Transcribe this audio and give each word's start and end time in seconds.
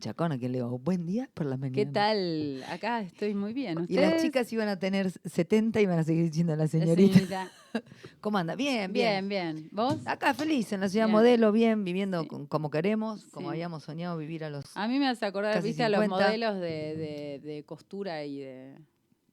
machacona 0.00 0.38
que 0.38 0.48
le 0.48 0.58
digo, 0.58 0.78
buen 0.78 1.04
día 1.04 1.28
por 1.34 1.44
la 1.44 1.58
mañana. 1.58 1.74
¿Qué 1.76 1.84
tal? 1.84 2.64
Acá 2.70 3.02
estoy 3.02 3.34
muy 3.34 3.52
bien. 3.52 3.84
Y 3.86 3.96
las 3.96 4.22
chicas 4.22 4.50
iban 4.52 4.68
a 4.68 4.78
tener 4.78 5.10
70 5.10 5.78
y 5.80 5.86
van 5.86 5.98
a 5.98 6.04
seguir 6.04 6.24
diciendo 6.24 6.56
la 6.56 6.64
La 6.64 6.68
señorita. 6.68 7.12
señorita. 7.12 7.50
¿Cómo 8.22 8.38
anda? 8.38 8.54
Bien, 8.56 8.90
bien. 8.92 9.28
Bien, 9.28 9.56
bien. 9.56 9.68
¿Vos? 9.72 9.98
Acá 10.06 10.32
feliz, 10.32 10.72
en 10.72 10.80
la 10.80 10.88
ciudad 10.88 11.04
Bien. 11.06 11.16
modelo, 11.16 11.52
bien, 11.52 11.84
viviendo 11.84 12.22
Sí. 12.22 12.28
como 12.48 12.70
queremos, 12.70 13.24
como 13.26 13.48
Sí. 13.50 13.54
habíamos 13.56 13.84
soñado 13.84 14.16
vivir 14.16 14.42
a 14.44 14.48
los... 14.50 14.74
A 14.74 14.88
mí 14.88 14.98
me 14.98 15.06
hace 15.06 15.26
acordar, 15.26 15.62
viste, 15.62 15.84
a 15.84 15.90
los 15.90 16.00
50. 16.00 16.26
modelos 16.26 16.54
de, 16.54 16.96
de- 16.96 17.40
de 17.44 17.64
costura 17.64 18.24
y 18.24 18.38
de. 18.38 18.78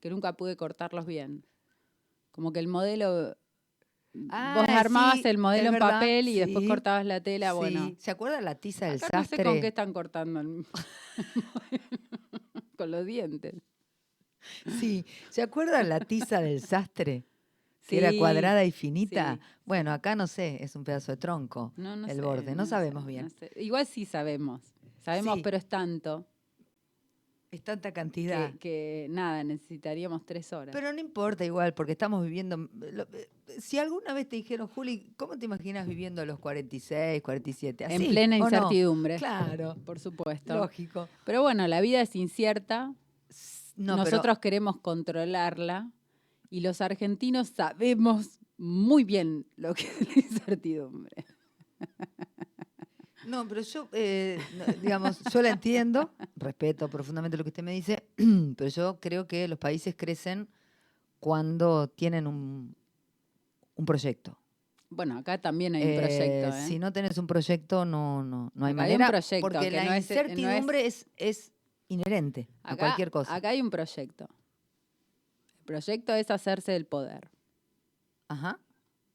que 0.01 0.09
nunca 0.09 0.33
pude 0.33 0.57
cortarlos 0.57 1.05
bien. 1.05 1.45
Como 2.31 2.51
que 2.51 2.59
el 2.59 2.67
modelo. 2.67 3.37
Vos 4.25 4.29
Ah, 4.31 4.79
armabas 4.79 5.19
sí, 5.21 5.27
el 5.27 5.37
modelo 5.37 5.69
en 5.69 5.79
papel 5.79 6.27
y 6.27 6.39
después 6.39 6.67
cortabas 6.67 7.05
la 7.05 7.21
tela. 7.21 7.53
Bueno, 7.53 7.85
Sí. 7.87 7.97
¿Se 7.99 8.11
acuerda 8.11 8.41
la 8.41 8.55
tiza 8.55 8.87
del 8.87 8.97
acá 8.97 9.07
no 9.17 9.19
sastre? 9.23 9.37
sé 9.37 9.43
con 9.43 9.61
qué 9.61 9.67
están 9.67 9.93
cortando. 9.93 10.39
el- 10.41 10.65
con 12.77 12.91
los 12.91 13.05
dientes. 13.05 13.55
Sí. 14.79 15.05
¿Se 15.29 15.41
acuerda 15.41 15.83
la 15.83 15.99
tiza 15.99 16.41
del 16.41 16.61
sastre? 16.61 17.25
Que 17.87 17.99
era 17.99 18.11
cuadrada 18.17 18.65
y 18.65 18.71
finita. 18.71 19.35
sí, 19.35 19.41
Bueno, 19.63 19.93
acá 19.93 20.13
no 20.13 20.27
sé, 20.27 20.61
es 20.61 20.75
un 20.75 20.83
pedazo 20.83 21.13
de 21.13 21.17
tronco. 21.17 21.71
No, 21.77 21.95
no 21.95 22.05
el 22.07 22.17
sé, 22.17 22.21
borde, 22.21 22.53
no 22.53 22.65
sabemos 22.65 23.03
no 23.03 23.07
bien. 23.07 23.29
sé. 23.29 23.49
Igual 23.55 23.85
sí 23.85 24.03
sabemos. 24.05 24.61
Sabemos, 25.05 25.35
Sí. 25.35 25.41
pero 25.41 25.55
es 25.55 25.69
tanto 25.69 26.27
Es 27.49 27.63
tanta 27.63 27.93
cantidad. 27.93 28.51
que, 28.51 28.57
que 28.59 29.07
nada, 29.09 29.41
necesitaríamos 29.43 30.25
tres 30.25 30.51
horas. 30.51 30.73
Pero 30.73 30.91
no 30.91 30.99
importa 30.99 31.45
igual, 31.45 31.73
porque 31.73 31.93
estamos 31.93 32.23
viviendo... 32.25 32.57
lo- 32.57 33.07
eh, 33.13 33.29
Si 33.59 33.79
alguna 33.79 34.13
vez 34.13 34.27
te 34.27 34.35
dijeron, 34.35 34.67
Juli, 34.67 35.13
¿cómo 35.15 35.37
te 35.39 35.45
imaginas 35.45 35.87
viviendo 35.87 36.21
a 36.21 36.25
los 36.25 36.39
46, 36.39 37.21
47? 37.21 37.85
¿Así, 37.85 37.95
en 37.95 38.09
plena 38.11 38.37
no? 38.37 38.43
incertidumbre. 38.45 39.15
Claro, 39.17 39.75
Por 39.85 39.97
supuesto. 39.99 40.57
lógico. 40.57 41.07
Pero 41.25 41.41
bueno, 41.41 41.67
la 41.67 41.79
vida 41.79 42.01
es 42.01 42.15
incierta. 42.17 42.93
Pero- 43.77 43.95
Nosotros 43.95 44.39
queremos 44.39 44.77
controlarla 44.81 45.89
y 46.49 46.59
los 46.61 46.81
argentinos 46.81 47.49
sabemos 47.49 48.39
muy 48.57 49.03
bien 49.05 49.45
lo 49.55 49.73
que 49.73 49.83
es 49.83 50.15
la 50.15 50.21
incertidumbre. 50.21 51.25
No, 53.27 53.47
pero 53.47 53.61
yo, 53.61 53.89
eh, 53.91 54.39
digamos, 54.81 55.19
yo 55.31 55.41
la 55.41 55.49
entiendo, 55.49 56.11
respeto 56.35 56.87
profundamente 56.87 57.35
lo 57.37 57.43
que 57.43 57.49
usted 57.49 57.63
me 57.63 57.73
dice, 57.73 58.03
pero 58.57 58.69
yo 58.69 58.99
creo 58.99 59.27
que 59.27 59.47
los 59.47 59.59
países 59.59 59.95
crecen 59.95 60.47
cuando 61.19 61.89
tienen 61.89 62.25
un, 62.25 62.75
un 63.75 63.85
proyecto. 63.85 64.37
Bueno, 64.89 65.17
acá 65.17 65.41
también 65.41 65.75
hay 65.75 65.83
un 65.83 65.89
Eh, 65.89 65.97
proyecto. 65.97 66.47
¿eh? 66.55 66.67
Si 66.67 66.79
no 66.79 66.93
tenés 66.93 67.17
un 67.17 67.27
proyecto, 67.27 67.83
no, 67.83 68.23
no, 68.23 68.51
no 68.55 68.65
hay 68.65 68.73
Acá 68.73 68.83
hay 68.83 68.91
un 68.93 68.97
manera. 68.99 69.07
proyecto 69.09 69.41
porque 69.41 69.59
que 69.59 69.71
la 69.71 69.83
no 69.83 69.91
es- 69.93 70.09
no 70.09 70.15
es- 70.15 70.21
incertidumbre 70.21 70.85
es, 70.85 71.09
es 71.17 71.51
inherente 71.89 72.47
a 72.63 72.77
cualquier 72.77 73.11
cosa. 73.11 73.35
Acá 73.35 73.49
hay 73.49 73.59
un 73.61 73.69
proyecto. 73.69 74.29
El 75.59 75.65
proyecto 75.65 76.13
es 76.13 76.31
hacerse 76.31 76.71
del 76.71 76.85
poder, 76.85 77.29
Ajá. 78.29 78.57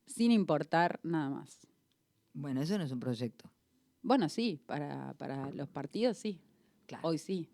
sin 0.06 0.30
importar 0.32 1.00
nada 1.02 1.30
más. 1.30 1.66
Bueno, 2.34 2.60
eso 2.60 2.76
no 2.76 2.84
es 2.84 2.92
un 2.92 3.00
proyecto. 3.00 3.50
Bueno, 4.02 4.28
sí, 4.28 4.60
para, 4.66 5.14
para 5.14 5.50
los 5.52 5.68
partidos 5.68 6.18
sí. 6.18 6.40
Claro. 6.86 7.08
Hoy 7.08 7.18
sí. 7.18 7.48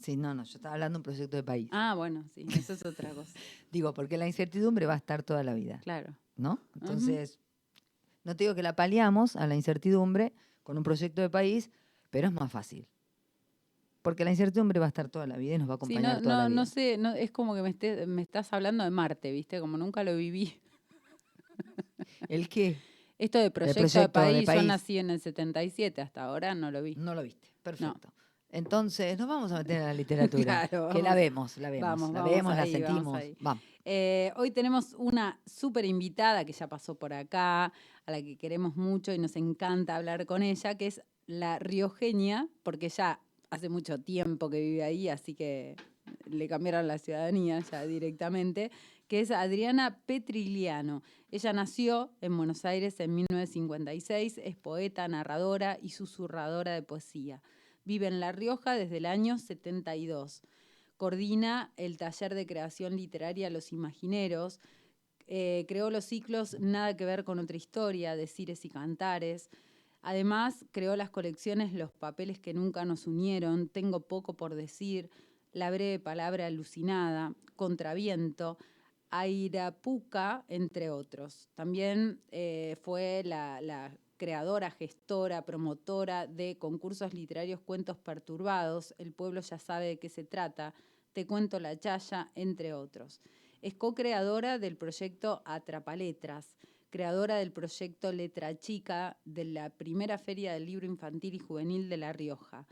Sí, 0.00 0.16
no, 0.16 0.34
no, 0.34 0.44
yo 0.44 0.56
estaba 0.56 0.74
hablando 0.74 0.98
de 0.98 1.00
un 1.00 1.02
proyecto 1.04 1.36
de 1.36 1.42
país. 1.42 1.68
Ah, 1.72 1.94
bueno, 1.94 2.24
sí, 2.34 2.46
eso 2.48 2.72
es 2.72 2.84
otra 2.84 3.10
cosa. 3.10 3.38
Digo, 3.72 3.92
porque 3.92 4.16
la 4.18 4.26
incertidumbre 4.26 4.86
va 4.86 4.94
a 4.94 4.96
estar 4.96 5.22
toda 5.22 5.42
la 5.42 5.54
vida. 5.54 5.78
Claro. 5.82 6.14
¿no? 6.36 6.58
Entonces, 6.74 7.38
no 8.24 8.34
te 8.34 8.44
digo 8.44 8.54
que 8.54 8.62
la 8.62 8.74
paliamos 8.76 9.36
a 9.36 9.46
la 9.46 9.54
incertidumbre 9.56 10.32
con 10.62 10.76
un 10.78 10.82
proyecto 10.82 11.20
de 11.20 11.28
país, 11.28 11.70
pero 12.10 12.28
es 12.28 12.32
más 12.34 12.50
fácil. 12.50 12.86
Porque 14.02 14.24
la 14.24 14.30
incertidumbre 14.30 14.80
va 14.80 14.86
a 14.86 14.88
estar 14.88 15.10
toda 15.10 15.26
la 15.26 15.36
vida 15.36 15.56
y 15.56 15.58
nos 15.58 15.68
va 15.68 15.74
a 15.74 15.76
Sí, 15.76 15.80
acompañar 15.94 16.16
no, 16.16 16.22
toda 16.22 16.36
la 16.36 16.42
no, 16.44 16.48
vida. 16.48 16.56
no 16.60 16.66
sé, 16.66 16.96
no, 16.96 17.12
es 17.12 17.30
como 17.30 17.54
que 17.54 17.60
me, 17.60 17.68
esté- 17.68 18.06
me 18.06 18.22
estás 18.22 18.50
hablando 18.54 18.82
de 18.84 18.90
Marte, 18.90 19.30
¿viste? 19.32 19.60
Como 19.60 19.76
nunca 19.76 20.02
lo 20.04 20.16
viví. 20.16 20.58
¿El 22.28 22.48
qué? 22.48 22.78
Esto 23.20 23.38
de 23.38 23.50
proyecto, 23.50 23.82
de, 23.82 23.88
proyecto 23.88 24.00
de 24.00 24.08
país, 24.08 24.40
yo 24.40 24.46
país. 24.46 24.64
nací 24.64 24.98
en 24.98 25.10
el 25.10 25.20
77, 25.20 26.00
hasta 26.00 26.24
ahora 26.24 26.54
no 26.54 26.70
lo 26.70 26.82
vi. 26.82 26.94
No 26.96 27.14
lo 27.14 27.22
viste. 27.22 27.48
Perfecto. 27.62 28.14
Entonces, 28.50 29.18
nos 29.18 29.28
vamos 29.28 29.52
a 29.52 29.58
meter 29.58 29.76
en 29.76 29.84
la 29.84 29.94
literatura. 30.02 30.66
Claro, 30.66 30.88
que 30.88 31.02
la 31.02 31.14
vemos, 31.14 31.58
la 31.58 31.68
vemos. 31.68 31.86
Vamos, 31.86 32.10
la 32.12 32.20
vamos 32.20 32.34
vemos, 32.34 32.56
la 32.56 32.62
ahí, 32.62 32.72
sentimos. 32.72 33.22
Vamos. 33.40 33.62
Eh, 33.84 34.32
hoy 34.36 34.50
tenemos 34.50 34.94
una 34.94 35.38
súper 35.44 35.84
invitada 35.84 36.46
que 36.46 36.52
ya 36.52 36.66
pasó 36.66 36.94
por 36.94 37.12
acá, 37.12 37.64
a 37.64 38.10
la 38.10 38.22
que 38.22 38.38
queremos 38.38 38.76
mucho 38.76 39.12
y 39.12 39.18
nos 39.18 39.36
encanta 39.36 39.96
hablar 39.96 40.24
con 40.24 40.42
ella, 40.42 40.76
que 40.76 40.86
es 40.86 41.02
la 41.26 41.58
riogenia, 41.58 42.48
porque 42.62 42.88
ya 42.88 43.20
hace 43.50 43.68
mucho 43.68 44.00
tiempo 44.00 44.48
que 44.48 44.60
vive 44.60 44.82
ahí, 44.82 45.10
así 45.10 45.34
que 45.34 45.76
le 46.26 46.48
cambiaron 46.48 46.86
la 46.86 46.98
ciudadanía 46.98 47.60
ya 47.60 47.86
directamente, 47.86 48.70
que 49.08 49.20
es 49.20 49.30
Adriana 49.30 49.98
Petriliano. 50.06 51.02
Ella 51.30 51.52
nació 51.52 52.10
en 52.20 52.36
Buenos 52.36 52.64
Aires 52.64 53.00
en 53.00 53.14
1956, 53.14 54.38
es 54.38 54.56
poeta, 54.56 55.06
narradora 55.08 55.78
y 55.82 55.90
susurradora 55.90 56.72
de 56.72 56.82
poesía. 56.82 57.42
Vive 57.84 58.06
en 58.06 58.20
La 58.20 58.32
Rioja 58.32 58.74
desde 58.74 58.98
el 58.98 59.06
año 59.06 59.38
72 59.38 60.42
coordina 61.00 61.72
el 61.78 61.96
taller 61.96 62.34
de 62.34 62.44
creación 62.44 62.94
literaria 62.94 63.48
Los 63.48 63.72
Imagineros, 63.72 64.60
eh, 65.28 65.64
creó 65.66 65.88
los 65.88 66.04
ciclos 66.04 66.60
Nada 66.60 66.94
que 66.94 67.06
ver 67.06 67.24
con 67.24 67.38
otra 67.38 67.56
historia, 67.56 68.16
Decires 68.16 68.66
y 68.66 68.68
Cantares. 68.68 69.48
Además, 70.02 70.66
creó 70.72 70.96
las 70.96 71.08
colecciones 71.08 71.72
Los 71.72 71.90
papeles 71.90 72.38
que 72.38 72.52
nunca 72.52 72.84
nos 72.84 73.06
unieron, 73.06 73.70
Tengo 73.70 74.00
poco 74.00 74.34
por 74.34 74.54
decir, 74.54 75.08
La 75.52 75.70
breve 75.70 75.98
palabra 75.98 76.46
alucinada, 76.46 77.34
Contraviento, 77.56 78.56
Airapuca, 79.10 80.44
entre 80.48 80.90
otros. 80.90 81.48
También 81.54 82.20
eh, 82.30 82.76
fue 82.82 83.22
la, 83.24 83.60
la 83.60 83.92
creadora, 84.16 84.70
gestora, 84.70 85.46
promotora 85.46 86.26
de 86.26 86.58
concursos 86.58 87.14
literarios 87.14 87.60
Cuentos 87.60 87.96
Perturbados, 87.96 88.94
El 88.98 89.12
pueblo 89.12 89.40
ya 89.40 89.58
sabe 89.58 89.86
de 89.86 89.98
qué 89.98 90.08
se 90.08 90.24
trata, 90.24 90.74
Te 91.14 91.26
cuento 91.26 91.58
la 91.58 91.78
chaya, 91.78 92.30
entre 92.34 92.72
otros. 92.72 93.20
Es 93.62 93.74
co-creadora 93.74 94.58
del 94.58 94.76
proyecto 94.76 95.42
Atrapaletras, 95.44 96.54
creadora 96.90 97.36
del 97.36 97.50
proyecto 97.50 98.12
Letra 98.12 98.56
Chica 98.58 99.16
de 99.24 99.44
la 99.44 99.70
primera 99.70 100.18
feria 100.18 100.52
del 100.52 100.66
libro 100.66 100.86
infantil 100.86 101.34
y 101.34 101.38
juvenil 101.38 101.88
de 101.88 101.96
La 101.96 102.12
Rioja. 102.12 102.66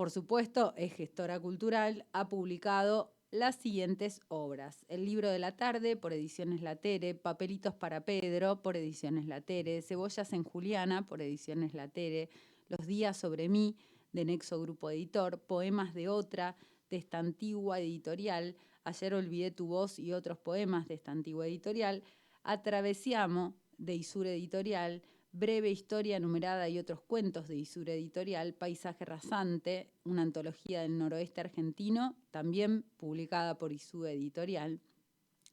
Por 0.00 0.10
supuesto, 0.10 0.72
es 0.78 0.94
gestora 0.94 1.38
cultural, 1.38 2.06
ha 2.14 2.30
publicado 2.30 3.12
las 3.30 3.56
siguientes 3.56 4.22
obras. 4.28 4.86
El 4.88 5.04
libro 5.04 5.28
de 5.28 5.38
la 5.38 5.56
tarde 5.56 5.94
por 5.94 6.14
Ediciones 6.14 6.62
Latere, 6.62 7.14
Papelitos 7.14 7.74
para 7.74 8.06
Pedro 8.06 8.62
por 8.62 8.78
Ediciones 8.78 9.26
Latere, 9.26 9.82
Cebollas 9.82 10.32
en 10.32 10.42
Juliana 10.42 11.06
por 11.06 11.20
Ediciones 11.20 11.74
Latere, 11.74 12.30
Los 12.70 12.86
días 12.86 13.18
sobre 13.18 13.50
mí 13.50 13.76
de 14.12 14.24
Nexo 14.24 14.58
Grupo 14.62 14.88
Editor, 14.88 15.38
Poemas 15.38 15.92
de 15.92 16.08
otra 16.08 16.56
de 16.88 16.96
esta 16.96 17.18
antigua 17.18 17.78
editorial, 17.78 18.56
Ayer 18.84 19.12
olvidé 19.12 19.50
tu 19.50 19.66
voz 19.66 19.98
y 19.98 20.14
otros 20.14 20.38
poemas 20.38 20.88
de 20.88 20.94
esta 20.94 21.12
antigua 21.12 21.46
editorial, 21.46 22.02
Atravesiamo 22.42 23.54
de 23.76 23.96
Isur 23.96 24.26
Editorial, 24.26 25.02
Breve 25.32 25.70
historia 25.70 26.18
numerada 26.18 26.68
y 26.68 26.78
otros 26.78 27.02
cuentos 27.02 27.46
de 27.46 27.56
Isur 27.56 27.88
Editorial, 27.88 28.52
Paisaje 28.52 29.04
rasante, 29.04 29.92
una 30.04 30.22
antología 30.22 30.82
del 30.82 30.98
noroeste 30.98 31.40
argentino, 31.40 32.16
también 32.32 32.84
publicada 32.96 33.56
por 33.56 33.72
Isur 33.72 34.08
Editorial. 34.08 34.80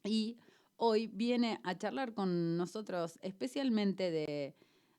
Y 0.02 0.36
hoy 0.76 1.06
viene 1.06 1.60
a 1.62 1.78
charlar 1.78 2.12
con 2.12 2.56
nosotros 2.56 3.20
especialmente 3.22 4.10
de, 4.10 4.56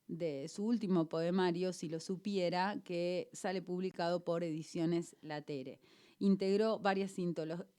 de 0.08 0.48
su 0.48 0.66
último 0.66 1.10
poemario, 1.10 1.74
Si 1.74 1.90
lo 1.90 2.00
supiera, 2.00 2.82
que 2.86 3.30
sale 3.34 3.62
publicado 3.62 4.24
por 4.24 4.46
Ediciones 4.46 5.18
Latere. 5.22 5.82
Integró 6.22 6.80
varias 6.80 7.16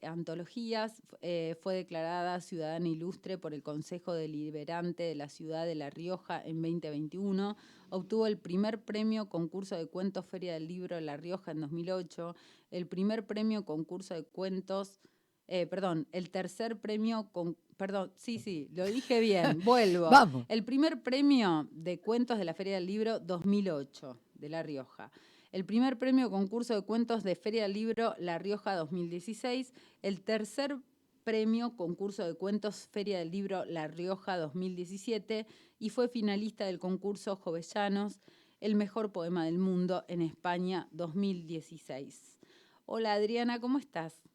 antologías, 0.01 1.03
eh, 1.21 1.55
fue 1.61 1.75
declarada 1.75 2.41
ciudadana 2.41 2.87
ilustre 2.87 3.37
por 3.37 3.53
el 3.53 3.61
Consejo 3.61 4.13
Deliberante 4.13 5.03
de 5.03 5.13
la 5.13 5.29
Ciudad 5.29 5.67
de 5.67 5.75
La 5.75 5.91
Rioja 5.91 6.41
en 6.43 6.63
2021, 6.63 7.55
obtuvo 7.91 8.25
el 8.25 8.39
primer 8.39 8.83
premio 8.83 9.29
concurso 9.29 9.77
de 9.77 9.85
cuentos 9.85 10.25
Feria 10.25 10.53
del 10.53 10.67
Libro 10.67 10.95
de 10.95 11.03
La 11.03 11.17
Rioja 11.17 11.51
en 11.51 11.61
2008, 11.61 12.35
el 12.71 12.87
primer 12.87 13.27
premio 13.27 13.63
concurso 13.63 14.15
de 14.15 14.23
cuentos, 14.23 15.01
eh, 15.47 15.67
perdón, 15.67 16.07
el 16.11 16.31
tercer 16.31 16.79
premio, 16.79 17.29
con, 17.31 17.57
perdón, 17.77 18.11
sí, 18.15 18.39
sí, 18.39 18.69
lo 18.73 18.85
dije 18.85 19.19
bien, 19.19 19.61
vuelvo. 19.65 20.09
Vamos. 20.09 20.45
El 20.49 20.63
primer 20.63 21.03
premio 21.03 21.67
de 21.71 21.99
cuentos 21.99 22.39
de 22.39 22.45
la 22.45 22.55
Feria 22.55 22.73
del 22.73 22.87
Libro 22.87 23.19
2008 23.19 24.17
de 24.33 24.49
La 24.49 24.63
Rioja. 24.63 25.11
El 25.51 25.65
primer 25.65 25.99
premio 25.99 26.29
concurso 26.29 26.73
de 26.75 26.81
cuentos 26.81 27.23
de 27.23 27.35
Feria 27.35 27.63
del 27.63 27.73
Libro 27.73 28.15
La 28.17 28.39
Rioja 28.39 28.73
2016. 28.73 29.73
El 30.01 30.21
tercer 30.23 30.77
premio 31.25 31.75
concurso 31.75 32.25
de 32.25 32.35
cuentos 32.35 32.87
Feria 32.87 33.19
del 33.19 33.31
Libro 33.31 33.65
La 33.65 33.89
Rioja 33.89 34.37
2017. 34.37 35.45
Y 35.77 35.89
fue 35.89 36.07
finalista 36.07 36.65
del 36.65 36.79
concurso 36.79 37.35
Jovellanos 37.35 38.21
el 38.61 38.75
mejor 38.75 39.11
poema 39.11 39.43
del 39.43 39.57
mundo 39.57 40.05
en 40.07 40.21
España 40.21 40.87
2016. 40.91 42.37
Hola 42.85 43.11
Adriana, 43.11 43.59
¿cómo 43.59 43.77
estás? 43.77 44.30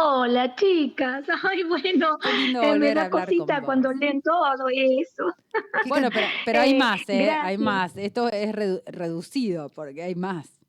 Hola 0.00 0.54
chicas, 0.54 1.24
ay 1.42 1.64
bueno, 1.64 2.18
eh, 2.62 2.78
me 2.78 2.94
da 2.94 3.10
cosita 3.10 3.62
cuando 3.62 3.92
leen 3.92 4.22
todo 4.22 4.68
eso. 4.72 5.24
Bueno, 5.88 6.08
pero, 6.12 6.26
pero 6.44 6.60
hay 6.60 6.70
eh, 6.70 6.78
más, 6.78 7.08
¿eh? 7.08 7.30
hay 7.30 7.58
más. 7.58 7.96
Esto 7.96 8.28
es 8.28 8.54
reducido 8.86 9.68
porque 9.70 10.04
hay 10.04 10.14
más. 10.14 10.60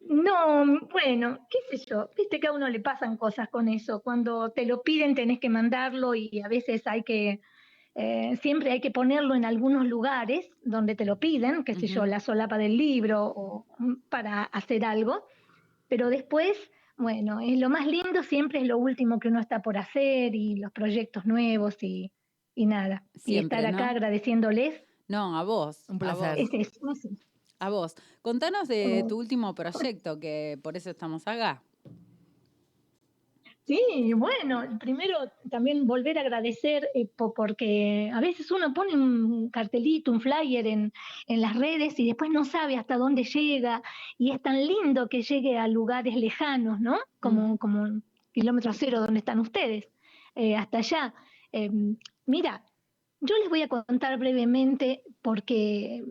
No, 0.00 0.80
bueno, 0.90 1.46
qué 1.48 1.58
sé 1.70 1.86
yo, 1.88 2.10
viste 2.16 2.40
que 2.40 2.48
a 2.48 2.52
uno 2.52 2.68
le 2.68 2.80
pasan 2.80 3.16
cosas 3.16 3.48
con 3.48 3.68
eso. 3.68 4.00
Cuando 4.02 4.50
te 4.50 4.66
lo 4.66 4.82
piden 4.82 5.14
tenés 5.14 5.38
que 5.38 5.48
mandarlo 5.48 6.16
y 6.16 6.40
a 6.44 6.48
veces 6.48 6.84
hay 6.88 7.04
que, 7.04 7.40
eh, 7.94 8.36
siempre 8.42 8.72
hay 8.72 8.80
que 8.80 8.90
ponerlo 8.90 9.36
en 9.36 9.44
algunos 9.44 9.86
lugares 9.86 10.50
donde 10.64 10.96
te 10.96 11.04
lo 11.04 11.20
piden, 11.20 11.62
qué 11.62 11.76
sé 11.76 11.86
yo, 11.86 12.06
la 12.06 12.18
solapa 12.18 12.58
del 12.58 12.76
libro 12.76 13.24
o 13.24 13.66
mm, 13.78 13.94
para 14.08 14.42
hacer 14.42 14.84
algo. 14.84 15.28
Pero 15.88 16.08
después 16.08 16.71
bueno, 16.96 17.40
es 17.40 17.58
lo 17.58 17.68
más 17.70 17.86
lindo 17.86 18.22
siempre 18.22 18.60
es 18.60 18.66
lo 18.66 18.78
último 18.78 19.18
que 19.18 19.28
uno 19.28 19.40
está 19.40 19.62
por 19.62 19.76
hacer 19.76 20.34
y 20.34 20.56
los 20.56 20.72
proyectos 20.72 21.26
nuevos 21.26 21.82
y, 21.82 22.12
nada. 22.56 23.04
y 23.24 23.38
estar 23.38 23.64
acá 23.66 23.90
agradeciéndoles. 23.90 24.84
No, 25.08 25.36
a 25.36 25.44
vos. 25.44 25.88
Un 25.88 25.98
placer. 25.98 26.38
A 27.58 27.70
vos. 27.70 27.94
Contanos 28.22 28.68
de 28.68 29.04
tu 29.08 29.18
último 29.18 29.54
proyecto, 29.54 30.18
que 30.18 30.58
por 30.62 30.76
eso 30.76 30.90
estamos 30.90 31.26
acá. 31.26 31.62
Sí, 33.64 34.12
bueno, 34.16 34.64
primero 34.80 35.18
también 35.48 35.86
volver 35.86 36.18
a 36.18 36.22
agradecer 36.22 36.88
eh, 36.94 37.08
porque 37.16 38.10
a 38.12 38.20
veces 38.20 38.50
uno 38.50 38.74
pone 38.74 38.94
un 38.94 39.50
cartelito, 39.50 40.10
un 40.10 40.20
flyer 40.20 40.66
en, 40.66 40.92
en, 41.28 41.40
las 41.40 41.54
redes 41.56 41.98
y 42.00 42.06
después 42.08 42.30
no 42.32 42.44
sabe 42.44 42.76
hasta 42.76 42.96
dónde 42.96 43.22
llega 43.22 43.80
y 44.18 44.32
es 44.32 44.42
tan 44.42 44.66
lindo 44.66 45.08
que 45.08 45.22
llegue 45.22 45.58
a 45.58 45.68
lugares 45.68 46.16
lejanos, 46.16 46.80
¿no? 46.80 46.98
Como, 47.20 47.54
mm. 47.54 47.58
como 47.58 48.02
kilómetro 48.32 48.72
cero 48.72 49.00
donde 49.00 49.20
están 49.20 49.38
ustedes, 49.38 49.88
eh, 50.34 50.56
hasta 50.56 50.78
allá. 50.78 51.14
Em, 51.52 51.96
mira, 52.26 52.64
yo 53.20 53.36
les 53.38 53.48
voy 53.48 53.62
a 53.62 53.68
contar 53.68 54.18
brevemente 54.18 55.04
porque 55.22 56.02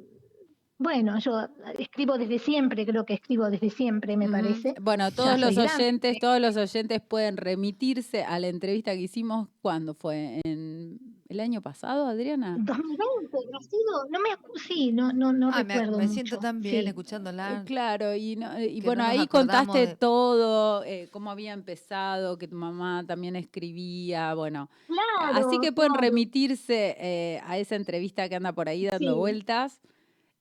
bueno, 0.81 1.19
yo 1.19 1.48
escribo 1.78 2.18
desde 2.18 2.39
siempre, 2.39 2.86
creo 2.88 3.06
que 3.06 3.13
escribo 3.13 3.50
desde 3.51 3.69
siempre, 3.69 4.18
me 4.18 4.28
parece. 4.28 4.74
Bueno, 4.81 5.12
todos 5.12 5.39
los 5.39 5.56
oyentes, 5.56 6.18
todos 6.19 6.42
los 6.42 6.57
oyentes 6.57 7.01
pueden 7.07 7.38
remitirse 7.38 8.24
a 8.24 8.39
la 8.39 8.48
entrevista 8.48 8.92
que 8.94 9.01
hicimos 9.01 9.48
cuando 9.62 9.94
fue 9.94 10.42
en 10.44 10.98
el 11.30 11.39
año 11.39 11.62
pasado, 11.62 12.07
Adriana. 12.07 12.57
2020, 12.60 13.38
ha 13.54 13.62
sido, 13.62 14.06
no 14.10 14.19
me 14.19 14.30
sí, 14.68 14.92
no 14.92 15.13
no 15.13 15.31
no 15.31 15.51
ah, 15.54 15.62
recuerdo. 15.63 15.98
Me, 15.98 16.07
me 16.07 16.10
siento 16.10 16.39
tan 16.39 16.62
bien 16.62 16.88
escuchándola. 16.88 17.62
Eh, 17.62 17.63
claro, 17.66 18.16
y, 18.16 18.36
bueno, 18.84 19.04
ahí 19.04 19.27
contaste 19.27 19.95
todo, 19.95 20.84
eh, 20.84 21.10
cómo 21.12 21.30
había 21.30 21.54
empezado, 21.54 22.39
que 22.39 22.48
tu 22.48 22.56
mamá 22.56 23.06
también 23.06 23.36
escribía, 23.36 24.34
bueno. 24.34 24.68
Claro, 24.88 25.48
así 25.48 25.60
que 25.60 25.72
pueden 25.72 25.94
remitirse 25.94 26.98
eh, 27.00 27.39
a 27.45 27.60
esa 27.60 27.75
entrevista 27.75 28.27
que 28.27 28.36
anda 28.36 28.51
por 28.51 28.68
ahí 28.68 28.86
dando 28.86 29.16
vueltas. 29.16 29.80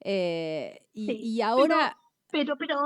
Eh, 0.00 0.82
y, 0.92 1.40
ahora... 1.40 1.96
Pero, 2.32 2.56
pero, 2.56 2.76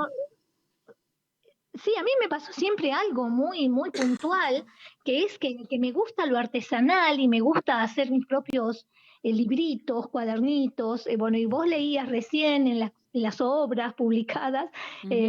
sí, 1.73 1.91
a 1.99 2.03
mí 2.03 2.09
me 2.19 2.27
pasó 2.27 2.51
siempre 2.51 2.91
algo 2.91 3.29
muy, 3.29 3.69
muy 3.69 3.91
puntual, 3.91 4.65
que 5.03 5.23
es 5.23 5.37
que, 5.37 5.65
me 5.79 5.91
gusta 5.91 6.25
lo 6.25 6.37
artesanal 6.37 7.19
y 7.19 7.27
me 7.27 7.41
gusta 7.41 7.81
hacer 7.81 8.09
mis 8.09 8.25
propios 8.25 8.87
eh, 9.23 9.33
libritos, 9.33 10.07
cuadernitos. 10.09 11.05
Eh, 11.07 11.17
bueno, 11.17 11.37
y 11.37 11.45
vos 11.45 11.67
leías 11.67 12.09
recién 12.09 12.67
en, 12.67 12.91
las 13.13 13.39
obras 13.39 13.93
publicadas. 13.93 14.69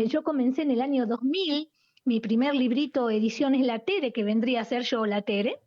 yo 0.09 0.25
comencé 0.25 0.63
en 0.63 0.73
el 0.73 0.81
año 0.81 1.07
2000, 1.07 1.71
mi 2.05 2.19
primer 2.19 2.55
librito, 2.55 3.11
Ediciones 3.11 3.65
Latere, 3.65 4.13
que 4.13 4.25
vendría 4.25 4.63
a 4.63 4.65
ser 4.65 4.83
yo 4.83 5.07
Latere 5.07 5.61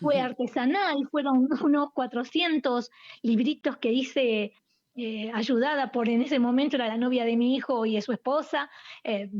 fue 0.00 0.20
artesanal, 0.20 1.08
fueron 1.10 1.48
unos 1.64 1.92
400 1.92 2.90
libritos 3.22 3.76
que 3.76 3.92
hice 3.92 4.52
eh, 4.96 5.30
ayudada 5.32 5.92
por 5.92 6.08
en 6.08 6.22
ese 6.22 6.40
momento 6.40 6.74
era 6.74 6.88
la 6.88 6.96
novia 6.96 7.24
de 7.24 7.36
mi 7.36 7.54
hijo 7.54 7.86
y 7.86 8.00
su 8.02 8.12
esposa, 8.12 8.68
eh, 9.04 9.30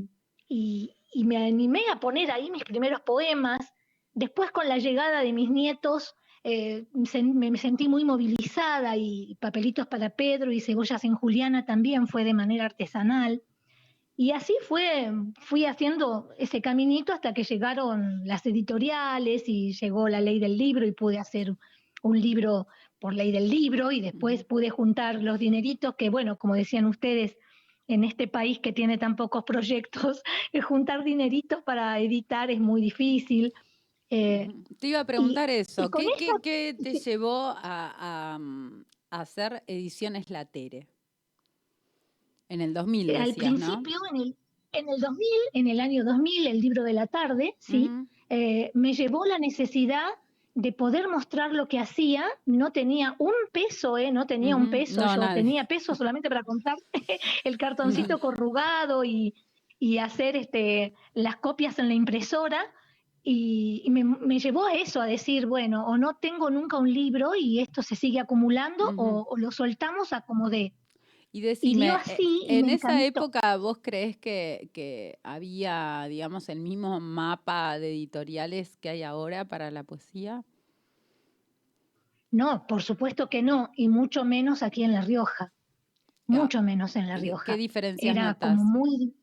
y, 0.49 0.94
me 1.25 1.37
animé 1.37 1.82
a 1.90 1.99
poner 1.99 2.31
ahí 2.31 2.50
mis 2.50 2.62
primeros 2.62 3.00
poemas. 3.00 3.72
Después 4.12 4.52
con 4.52 4.69
la 4.69 4.78
llegada 4.78 5.22
de 5.22 5.32
mis 5.32 5.50
nietos 5.50 6.14
eh, 6.44 6.87
me, 6.93 7.50
me, 7.50 7.58
sentí 7.58 7.88
muy 7.88 8.05
movilizada 8.05 8.96
y 8.96 9.37
papelitos 9.40 9.88
para 9.88 10.10
Pedro 10.10 10.52
y 10.52 10.60
cebollas 10.60 11.02
en 11.05 11.14
Juliana 11.14 11.64
también 11.64 12.06
fue 12.06 12.22
de 12.22 12.34
manera 12.34 12.66
artesanal. 12.66 13.43
Y 14.20 14.32
así 14.32 14.53
fue, 14.67 15.12
fui 15.43 15.65
haciendo 15.65 16.31
ese 16.38 16.61
caminito 16.61 17.12
hasta 17.12 17.32
que 17.32 17.44
llegaron 17.44 18.26
las 18.26 18.44
editoriales 18.47 19.44
y 19.47 19.75
llegó 19.75 20.09
la 20.09 20.20
ley 20.20 20.41
del 20.41 20.59
libro 20.59 20.85
y 20.85 20.91
pude 20.91 21.20
hacer 21.20 21.55
un 22.03 22.20
libro 22.20 22.67
por 22.99 23.15
ley 23.15 23.31
del 23.31 23.49
libro 23.49 23.93
y 23.93 24.00
después 24.00 24.43
pude 24.43 24.70
juntar 24.70 25.23
los 25.23 25.38
dineritos 25.38 25.94
que, 25.94 26.11
bueno, 26.11 26.37
como 26.37 26.56
decían 26.56 26.87
ustedes, 26.87 27.38
en 27.87 28.03
este 28.03 28.26
país 28.26 28.59
que 28.59 28.73
tiene 28.73 28.99
tan 28.99 29.15
pocos 29.15 29.44
proyectos, 29.44 30.20
juntar 30.67 31.05
dineritos 31.05 31.62
para 31.62 32.00
editar 32.00 32.50
es 32.50 32.59
muy 32.59 32.81
difícil. 32.81 33.55
Eh, 34.11 34.53
te 34.81 34.88
iba 34.88 34.99
a 34.99 35.05
preguntar 35.05 35.49
eso, 35.49 35.88
¿Qué, 36.43 36.75
te 36.75 36.99
llevó 36.99 37.55
a, 37.56 38.37
a 39.11 39.20
hacer 39.20 39.62
ediciones 39.69 40.29
Latere? 40.29 40.88
En 42.49 42.61
el 42.61 42.73
2000, 42.73 43.17
Al 43.17 43.35
principio, 43.35 43.99
en, 44.11 44.21
el, 44.21 44.37
en 44.73 44.89
el 44.89 45.00
2000, 45.00 45.29
en 45.53 45.69
el 45.69 45.81
año 45.81 46.05
2000, 46.05 46.47
el 46.47 46.61
libro 46.61 46.83
de 46.83 46.93
la 46.95 47.06
tarde, 47.06 47.55
sí, 47.59 47.91
eh, 48.31 48.71
me 48.75 48.95
llevó 48.95 49.25
la 49.27 49.39
necesidad 49.39 50.06
de 50.55 50.73
poder 50.73 51.09
mostrar 51.09 51.53
lo 51.53 51.69
que 51.69 51.79
hacía. 51.79 52.25
No 52.45 52.73
tenía 52.73 53.15
un 53.19 53.33
peso, 53.53 53.97
¿eh? 53.97 54.11
No 54.11 54.27
tenía 54.27 54.56
un 54.56 54.71
peso, 54.71 55.03
yo 55.15 55.35
tenía 55.35 55.67
peso 55.67 55.95
solamente 55.95 56.29
para 56.29 56.43
contar 56.43 56.77
el 57.45 57.56
cartoncito 57.59 58.19
corrugado 58.19 59.05
y, 59.05 59.35
y, 59.79 59.99
hacer 59.99 60.35
este, 60.35 60.94
las 61.15 61.37
copias 61.37 61.79
en 61.79 61.89
la 61.89 61.94
impresora. 61.94 62.67
Y, 63.23 63.87
me, 63.91 64.03
me, 64.03 64.39
llevó 64.39 64.65
a 64.65 64.73
eso, 64.73 65.01
a 65.01 65.06
decir, 65.06 65.47
bueno, 65.47 65.87
o 65.87 65.97
no 65.99 66.15
tengo 66.15 66.51
nunca 66.51 66.79
un 66.79 66.93
libro 66.93 67.35
y 67.39 67.61
esto 67.61 67.83
se 67.83 67.94
sigue 67.94 68.19
acumulando, 68.19 68.94
o, 68.97 69.27
o, 69.31 69.37
lo 69.37 69.51
soltamos 69.53 70.12
a 70.12 70.23
como 70.23 70.51
de. 70.51 70.73
Y 71.31 71.43
decime, 71.43 71.89
eh, 71.89 72.19
en 72.49 72.71
esa 72.71 73.05
época 73.05 73.56
vos 73.58 73.79
crees 73.82 74.17
que, 74.17 75.19
había, 75.23 76.06
digamos, 76.08 76.49
el 76.49 76.61
mismo 76.61 77.01
mapa 77.01 77.79
de 77.79 77.91
editoriales 77.91 78.79
que 78.79 78.89
hay 78.89 79.03
ahora 79.03 79.44
para 79.44 79.70
la 79.70 79.82
poesía? 79.82 80.44
No, 82.31 82.67
por 82.67 82.82
supuesto 82.82 83.29
que 83.29 83.43
no, 83.43 83.70
y 83.77 83.89
mucho 83.89 84.25
menos 84.25 84.63
aquí 84.63 84.85
en 84.85 84.93
La 84.93 85.03
Rioja. 85.03 85.53
Mucho 86.27 86.63
menos 86.63 86.97
en 86.97 87.08
La 87.08 87.17
Rioja. 87.17 87.53
¿Qué 87.53 87.58
diferencia 87.58 88.15
notas? 88.15 88.56
muy... 88.56 89.15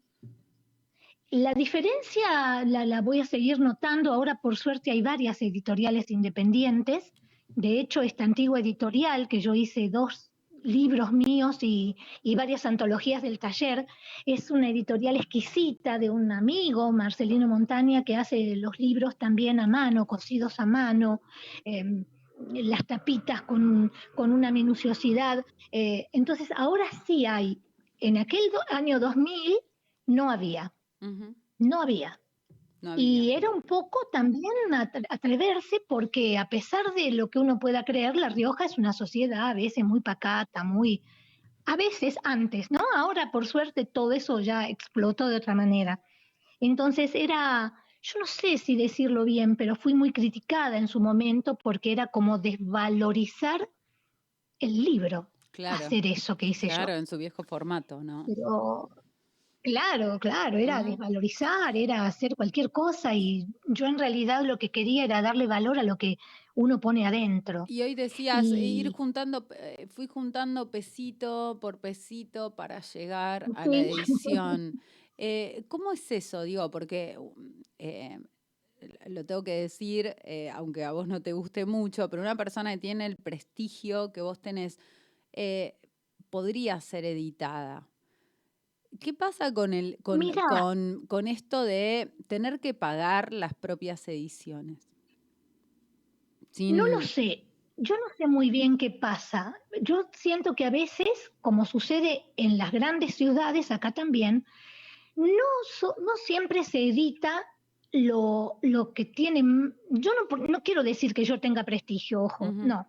La 1.31 1.53
diferencia 1.53 2.63
la, 2.65 2.85
la 2.85 3.01
voy 3.01 3.19
a 3.19 3.25
seguir 3.25 3.59
notando. 3.59 4.13
Ahora, 4.13 4.39
por 4.39 4.57
suerte, 4.57 4.91
hay 4.91 5.01
varias 5.01 5.41
editoriales 5.41 6.09
independientes. 6.11 7.11
De 7.49 7.79
hecho, 7.79 8.01
esta 8.03 8.23
antigua 8.23 8.59
editorial, 8.59 9.27
que 9.27 9.41
yo 9.41 9.53
hice 9.55 9.89
dos 9.89 10.31
libros 10.65 11.13
míos 11.13 11.59
y, 11.61 11.95
varias 12.35 12.65
antologías 12.65 13.21
del 13.21 13.39
taller. 13.39 13.87
Es 14.25 14.51
una 14.51 14.69
editorial 14.69 15.15
exquisita 15.15 15.99
de 15.99 16.09
un 16.09 16.31
amigo, 16.31 16.91
Marcelino 16.91 17.47
Montaña, 17.47 18.03
que 18.03 18.15
hace 18.15 18.55
los 18.55 18.77
libros 18.79 19.17
también 19.17 19.59
a 19.59 19.67
mano, 19.67 20.05
cosidos 20.05 20.59
a 20.59 20.65
mano. 20.65 21.21
Em, 21.63 22.05
las 22.51 22.85
tapitas 22.85 23.43
con, 23.43 23.91
una 24.17 24.51
minuciosidad. 24.51 25.45
Eh, 25.71 26.07
entonces, 26.11 26.49
ahora 26.55 26.85
sí 27.05 27.25
hay. 27.25 27.61
En 27.99 28.17
aquel 28.17 28.41
año 28.69 28.99
2000 28.99 29.55
no 30.07 30.29
había. 30.29 30.73
No 31.59 31.81
había. 31.81 32.19
Y 32.97 33.31
era 33.31 33.49
un 33.49 33.61
poco 33.61 34.07
también 34.11 34.53
atreverse 35.09 35.81
porque 35.87 36.37
a 36.37 36.47
pesar 36.49 36.93
de 36.95 37.11
lo 37.11 37.29
que 37.29 37.39
uno 37.39 37.59
pueda 37.59 37.83
creer, 37.83 38.15
La 38.15 38.29
Rioja 38.29 38.65
es 38.65 38.77
una 38.77 38.93
sociedad 38.93 39.49
a 39.49 39.53
veces 39.53 39.83
muy 39.83 40.01
pacata, 40.01 40.63
muy... 40.63 41.03
A 41.65 41.75
veces 41.75 42.15
antes, 42.23 42.69
¿no? 42.69 42.81
Ahora 42.95 43.31
por 43.31 43.47
suerte 43.47 43.85
todo 43.85 44.11
eso 44.11 44.39
ya 44.39 44.67
explotó 44.69 45.27
de 45.27 45.37
otra 45.37 45.55
manera. 45.55 45.99
Entonces 46.59 47.15
era, 47.15 47.73
yo 48.03 48.19
no 48.19 48.27
sé 48.27 48.59
si 48.59 48.75
decirlo 48.75 49.23
bien, 49.23 49.55
pero 49.55 49.75
fui 49.75 49.95
muy 49.95 50.11
criticada 50.11 50.77
en 50.77 50.87
su 50.87 50.99
momento 50.99 51.57
porque 51.57 51.91
era 51.91 52.07
como 52.07 52.37
desvalorizar 52.37 53.67
el 54.59 54.83
libro. 54.83 55.31
Claro. 55.51 55.85
Hacer 55.85 56.05
eso 56.05 56.37
que 56.37 56.47
hice 56.47 56.67
yo. 56.67 56.75
Claro, 56.75 56.93
en 56.93 57.07
su 57.07 57.17
viejo 57.17 57.41
formato, 57.41 58.03
¿no? 58.03 58.25
Pero 58.27 58.89
Claro, 59.65 60.19
claro, 60.19 60.59
era 60.59 60.83
desvalorizar, 60.83 61.75
era 61.75 62.05
hacer 62.05 62.35
cualquier 62.35 62.71
cosa 62.71 63.15
y 63.15 63.47
yo 63.67 63.87
en 63.87 63.97
realidad 63.97 64.43
lo 64.43 64.59
que 64.59 64.69
quería 64.69 65.05
era 65.05 65.23
darle 65.23 65.47
valor 65.47 65.79
a 65.79 65.83
lo 65.83 65.97
que 65.97 66.17
uno 66.53 66.79
pone 66.79 67.07
adentro. 67.07 67.65
Y 67.67 67.81
hoy 67.81 67.95
decías, 67.95 68.45
ir 68.45 68.91
juntando, 68.91 69.47
eh, 69.57 69.87
fui 69.87 70.05
juntando 70.05 70.69
pesito 70.69 71.57
por 71.59 71.79
pesito 71.79 72.55
para 72.55 72.79
llegar 72.79 73.47
a 73.55 73.65
la 73.65 73.77
edición. 73.77 74.79
Eh, 75.17 75.63
¿Cómo 75.69 75.93
es 75.93 76.11
eso? 76.11 76.41
Digo, 76.43 76.69
porque 76.69 77.17
eh, 77.79 78.19
lo 79.07 79.25
tengo 79.25 79.45
que 79.45 79.61
decir, 79.61 80.13
aunque 80.51 80.83
a 80.83 80.91
vos 80.91 81.07
no 81.07 81.21
te 81.21 81.31
guste 81.31 81.65
mucho, 81.65 82.09
pero 82.09 82.21
una 82.21 82.35
persona 82.35 82.73
que 82.73 82.79
tiene 82.79 83.05
el 83.05 83.15
prestigio 83.15 84.11
que 84.11 84.19
vos 84.19 84.41
tenés, 84.41 84.77
podría 86.29 86.81
ser 86.81 87.05
editada. 87.05 87.87
¿Qué 88.99 89.13
pasa 89.13 89.53
con, 89.53 89.73
el, 89.73 89.97
con, 90.03 91.05
con, 91.07 91.27
esto 91.27 91.63
de 91.63 92.13
tener 92.27 92.59
que 92.59 92.73
pagar 92.73 93.33
las 93.33 93.53
propias 93.53 94.07
ediciones? 94.07 94.89
No 96.59 96.87
lo 96.87 97.01
sé. 97.01 97.43
Yo 97.77 97.95
no 97.95 98.05
sé 98.17 98.27
muy 98.27 98.49
bien 98.49 98.77
qué 98.77 98.89
pasa. 98.89 99.55
Yo 99.81 100.07
siento 100.13 100.55
que 100.55 100.65
a 100.65 100.69
veces, 100.69 101.31
como 101.41 101.65
sucede 101.65 102.25
en 102.37 102.57
las 102.57 102.71
grandes 102.71 103.15
ciudades, 103.15 103.71
acá 103.71 103.91
también, 103.91 104.45
no, 105.15 105.25
no 105.25 106.15
siempre 106.25 106.63
se 106.63 106.87
edita 106.87 107.45
lo, 107.91 108.59
lo 108.61 108.93
que 108.93 109.05
tiene. 109.05 109.41
Yo 109.89 110.11
no, 110.13 110.37
no, 110.37 110.63
quiero 110.63 110.83
decir 110.83 111.13
que 111.13 111.25
yo 111.25 111.39
tenga 111.39 111.63
prestigio, 111.63 112.23
ojo, 112.23 112.51
no. 112.51 112.87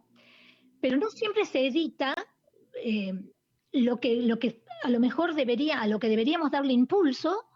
Pero 0.80 0.98
no 0.98 1.10
siempre 1.10 1.44
se 1.46 1.66
edita 1.66 2.14
eh, 2.84 3.12
lo, 3.85 4.00
que, 4.00 4.16
lo 4.23 4.38
que 4.38 4.62
a 4.83 4.90
lo 4.90 5.00
mejor 5.00 5.35
debería, 5.35 5.80
a 5.80 5.87
lo 5.87 5.99
que 5.99 6.09
deberíamos 6.09 6.50
darle 6.50 6.73
impulso, 6.73 7.47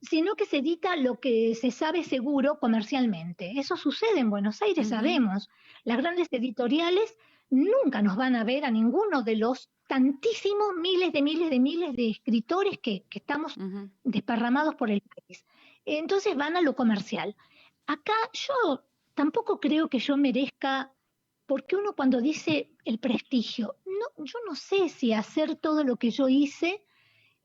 sino 0.00 0.34
que 0.34 0.46
se 0.46 0.58
edita 0.58 0.96
lo 0.96 1.20
que 1.20 1.54
se 1.54 1.70
sabe 1.70 2.02
seguro 2.02 2.58
comercialmente. 2.58 3.52
Eso 3.56 3.76
sucede 3.76 4.18
en 4.18 4.30
Buenos 4.30 4.60
Aires, 4.60 4.88
sabemos. 4.88 5.48
Las 5.84 5.98
grandes 5.98 6.26
editoriales 6.30 7.16
nunca 7.50 8.02
nos 8.02 8.16
van 8.16 8.34
a 8.34 8.44
ver 8.44 8.64
a 8.64 8.70
ninguno 8.70 9.22
de 9.22 9.36
los 9.36 9.70
tantísimos 9.86 10.74
miles 10.80 11.12
de 11.12 11.22
miles 11.22 11.50
de 11.50 11.60
miles 11.60 11.94
de 11.94 12.10
escritores 12.10 12.78
que, 12.78 13.04
estamos 13.10 13.54
desparramados 14.02 14.74
por 14.74 14.90
el 14.90 15.02
país. 15.02 15.44
Entonces 15.84 16.34
van 16.34 16.56
a 16.56 16.62
lo 16.62 16.74
comercial. 16.74 17.36
Acá 17.86 18.14
yo 18.32 18.84
tampoco 19.14 19.60
creo 19.60 19.88
que 19.88 19.98
yo 19.98 20.16
merezca, 20.16 20.92
porque 21.52 21.76
uno 21.76 21.92
cuando 21.94 22.22
dice 22.22 22.70
el 22.82 22.98
prestigio, 22.98 23.76
no, 23.84 24.24
yo 24.24 24.38
no 24.48 24.54
sé 24.54 24.88
si 24.88 25.12
hacer 25.12 25.56
todo 25.56 25.84
lo 25.84 25.96
que 25.96 26.10
yo 26.10 26.26
hice 26.26 26.82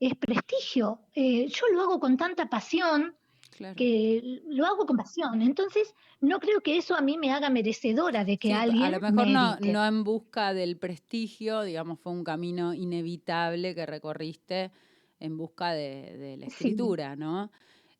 es 0.00 0.14
prestigio. 0.16 1.02
Eh, 1.14 1.46
yo 1.48 1.66
lo 1.74 1.82
hago 1.82 2.00
con 2.00 2.16
tanta 2.16 2.48
pasión 2.48 3.14
que 3.76 4.40
lo 4.46 4.64
hago 4.64 4.86
con 4.86 4.96
pasión. 4.96 5.42
Entonces, 5.42 5.94
no 6.22 6.40
creo 6.40 6.62
que 6.62 6.78
eso 6.78 6.96
a 6.96 7.02
mí 7.02 7.18
me 7.18 7.32
haga 7.32 7.50
merecedora 7.50 8.24
de 8.24 8.38
que 8.38 8.54
alguien. 8.54 8.84
A 8.84 8.90
lo 8.92 8.98
mejor 8.98 9.26
no, 9.26 9.58
no, 9.60 9.84
en 9.84 10.04
busca 10.04 10.54
del 10.54 10.78
prestigio, 10.78 11.60
digamos, 11.60 12.00
fue 12.00 12.12
un 12.12 12.24
camino 12.24 12.72
inevitable 12.72 13.74
que 13.74 13.84
recorriste 13.84 14.70
en 15.20 15.36
busca 15.36 15.72
de, 15.72 16.36
la 16.38 16.46
escritura, 16.46 17.14
¿no? 17.14 17.50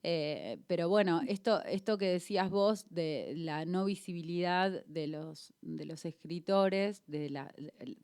Eh, 0.02 0.58
pero 0.68 0.88
bueno, 0.88 1.22
esto, 1.26 1.62
esto 1.64 1.98
que 1.98 2.06
decías 2.06 2.50
vos 2.50 2.86
de 2.88 3.32
la 3.36 3.64
no 3.64 3.84
visibilidad 3.84 4.84
de 4.86 5.08
los, 5.08 5.52
de 5.60 5.86
los 5.86 6.04
escritores, 6.04 7.02
de 7.06 7.30
la, 7.30 7.52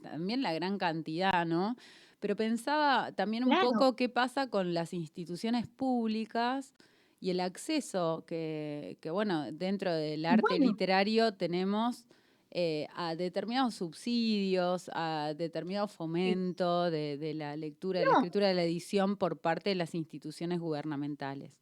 también 0.02 0.42
la 0.42 0.52
gran 0.52 0.76
cantidad, 0.78 1.46
¿no? 1.46 1.76
Pero 2.18 2.36
pensaba 2.36 3.12
también 3.12 3.44
un 3.44 3.54
poco 3.60 3.96
qué 3.96 4.08
pasa 4.08 4.48
con 4.48 4.74
las 4.74 4.92
instituciones 4.92 5.66
públicas 5.66 6.74
y 7.20 7.30
el 7.30 7.40
acceso 7.40 8.24
que, 8.26 8.98
bueno, 9.12 9.52
dentro 9.52 9.94
del 9.94 10.24
arte 10.26 10.58
literario 10.58 11.34
tenemos 11.34 12.06
eh, 12.50 12.86
a 12.94 13.14
determinados 13.14 13.74
subsidios, 13.74 14.90
a 14.94 15.32
determinado 15.36 15.86
fomento 15.86 16.90
de, 16.90 17.34
la 17.34 17.56
lectura, 17.56 18.00
de 18.00 18.06
la 18.06 18.12
escritura, 18.12 18.48
de 18.48 18.54
la 18.54 18.64
edición 18.64 19.16
por 19.16 19.38
parte 19.38 19.70
de 19.70 19.76
las 19.76 19.94
instituciones 19.94 20.60
gubernamentales. 20.60 21.52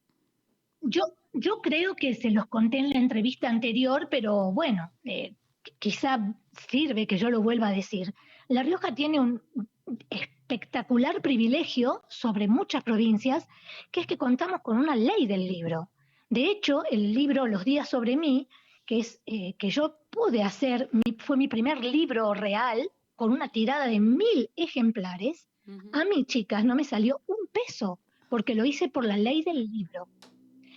Yo, 0.83 1.03
yo 1.33 1.61
creo 1.63 1.95
que 1.95 2.15
se 2.15 2.31
los 2.31 2.47
conté 2.47 2.79
en 2.79 2.91
la 2.91 2.99
entrevista 2.99 3.49
anterior, 3.49 4.09
pero 4.11 4.53
bueno, 4.53 4.91
eh, 5.05 5.35
quizá 5.79 6.35
sirve 6.69 7.07
que 7.07 7.19
yo 7.19 7.31
lo 7.31 7.43
vuelva 7.43 7.69
a 7.69 7.73
decir. 7.73 8.15
La 8.49 8.63
Rioja 8.63 8.95
tiene 8.95 9.21
un 9.21 9.41
espectacular 10.11 11.23
privilegio 11.23 12.03
sobre 12.09 12.49
muchas 12.49 12.83
provincias, 12.83 13.49
que 13.91 14.01
es 14.01 14.07
que 14.07 14.19
contamos 14.19 14.61
con 14.63 14.79
una 14.79 14.97
ley 14.97 15.27
del 15.27 15.47
libro. 15.47 15.91
De 16.29 16.47
hecho, 16.47 16.83
el 16.91 17.13
libro 17.13 17.47
Los 17.47 17.65
días 17.65 17.89
sobre 17.89 18.17
mí, 18.17 18.49
que 18.87 18.99
es 18.99 19.21
eh, 19.27 19.55
que 19.59 19.71
yo 19.71 19.97
pude 20.11 20.43
hacer, 20.43 20.91
fue 21.19 21.37
mi 21.37 21.49
primer 21.49 21.85
libro 21.85 22.35
real 22.35 22.91
con 23.17 23.33
una 23.33 23.51
tirada 23.51 23.87
de 23.87 24.01
mil 24.01 24.51
ejemplares. 24.57 25.49
A 25.93 26.05
mí, 26.05 26.25
chicas, 26.25 26.65
no 26.65 26.75
me 26.75 26.85
salió 26.85 27.21
un 27.27 27.37
peso 27.53 28.01
porque 28.29 28.55
lo 28.55 28.65
hice 28.65 28.89
por 28.89 29.05
la 29.05 29.17
ley 29.17 29.43
del 29.43 29.71
libro, 29.71 30.09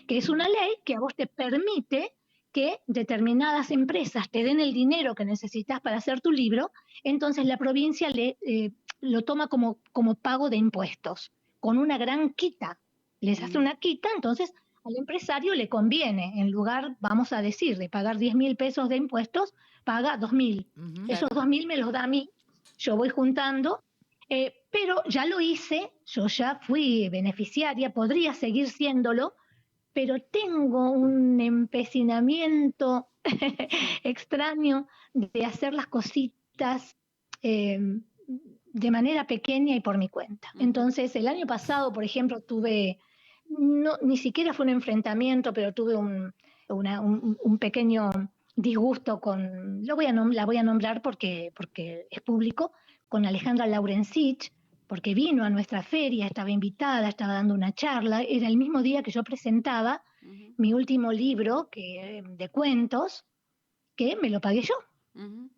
que 0.08 0.18
es 0.18 0.30
una 0.30 0.48
ley 0.48 0.76
que 0.84 0.96
a 0.96 1.00
vos 1.00 1.16
te 1.16 1.28
permite 1.28 2.14
que 2.52 2.80
determinadas 2.88 3.72
empresas 3.72 4.30
te 4.30 4.44
den 4.44 4.60
el 4.60 4.74
dinero 4.74 5.14
que 5.14 5.26
necesitas 5.26 5.82
para 5.82 5.98
hacer 5.98 6.22
tu 6.22 6.32
libro, 6.32 6.72
entonces 7.04 7.46
la 7.46 7.58
provincia 7.58 8.10
le 8.10 8.38
eh, 8.48 8.72
lo 9.02 9.24
toma 9.24 9.48
como, 9.48 9.80
como 9.92 10.16
pago 10.16 10.50
de 10.50 10.58
impuestos, 10.58 11.32
con 11.60 11.78
una 11.78 11.98
gran 11.98 12.32
quita. 12.32 12.80
Les 13.20 13.42
hace 13.42 13.58
mm. 13.58 13.62
una 13.62 13.76
quita, 13.76 14.10
entonces 14.16 14.54
al 14.84 14.96
empresario 14.96 15.54
le 15.56 15.68
conviene, 15.68 16.40
en 16.40 16.52
lugar, 16.52 16.96
vamos 17.00 17.34
a 17.34 17.42
decir, 17.42 17.78
de 17.78 17.90
pagar 17.90 18.18
10 18.18 18.36
mil 18.36 18.56
pesos 18.56 18.88
de 18.88 18.98
impuestos, 18.98 19.54
paga 19.84 20.18
2 20.18 20.32
mil. 20.32 20.68
Esos 21.08 21.30
2 21.30 21.46
mil 21.48 21.66
me 21.66 21.78
los 21.78 21.92
da 21.92 22.04
a 22.04 22.08
mí, 22.08 22.30
yo 22.78 22.96
voy 22.96 23.10
juntando, 23.10 23.84
eh, 24.30 24.54
pero 24.72 25.04
ya 25.08 25.26
lo 25.26 25.42
hice, 25.42 25.92
yo 26.06 26.28
ya 26.28 26.60
fui 26.62 27.10
beneficiaria, 27.10 27.94
podría 27.94 28.34
seguir 28.34 28.70
siéndolo, 28.70 29.34
pero 29.96 30.20
tengo 30.20 30.92
un 30.92 31.40
empecinamiento 31.40 33.08
extraño 34.04 34.88
de 35.14 35.46
hacer 35.46 35.74
las 35.74 35.88
cositas 35.88 36.98
eh, 37.42 37.80
de 38.74 38.92
manera 38.92 39.26
pequeña 39.26 39.74
y 39.74 39.80
por 39.80 39.98
mi 39.98 40.10
cuenta. 40.10 40.50
Entonces, 40.60 41.16
el 41.16 41.30
año 41.30 41.48
pasado, 41.48 41.94
por 41.94 42.04
ejemplo, 42.04 42.42
tuve, 42.42 43.00
no, 43.48 43.94
ni 44.02 44.18
siquiera 44.18 44.52
fue 44.52 44.66
un 44.66 44.74
enfrentamiento, 44.74 45.54
pero 45.54 45.74
tuve 45.74 45.96
un, 45.96 46.34
un, 46.68 47.58
pequeño 47.58 48.10
disgusto 48.54 49.22
con, 49.22 49.86
lo 49.86 49.96
voy 49.96 50.08
a 50.08 50.12
la 50.12 50.46
voy 50.46 50.58
a 50.58 50.64
nombrar 50.64 51.02
porque, 51.02 51.54
porque 51.56 52.06
es 52.12 52.20
público, 52.20 52.74
con 53.08 53.26
Alejandra 53.26 53.66
Laurensich, 53.66 54.52
porque 54.88 55.14
vino 55.14 55.44
a 55.44 55.50
nuestra 55.50 55.84
feria, 55.84 56.26
estaba 56.26 56.52
invitada, 56.52 57.10
estaba 57.10 57.34
dando 57.34 57.54
una 57.54 57.74
charla, 57.74 58.22
era 58.22 58.48
el 58.48 58.58
mismo 58.58 58.82
día 58.82 59.04
que 59.04 59.12
yo 59.12 59.24
presentaba 59.24 60.04
mi 60.58 60.74
último 60.74 61.12
libro 61.12 61.70
que, 61.72 62.24
de 62.26 62.50
cuentos, 62.50 63.26
que 63.96 64.16
me 64.16 64.30
lo 64.30 64.42
pagué 64.42 64.62
yo. 64.62 64.76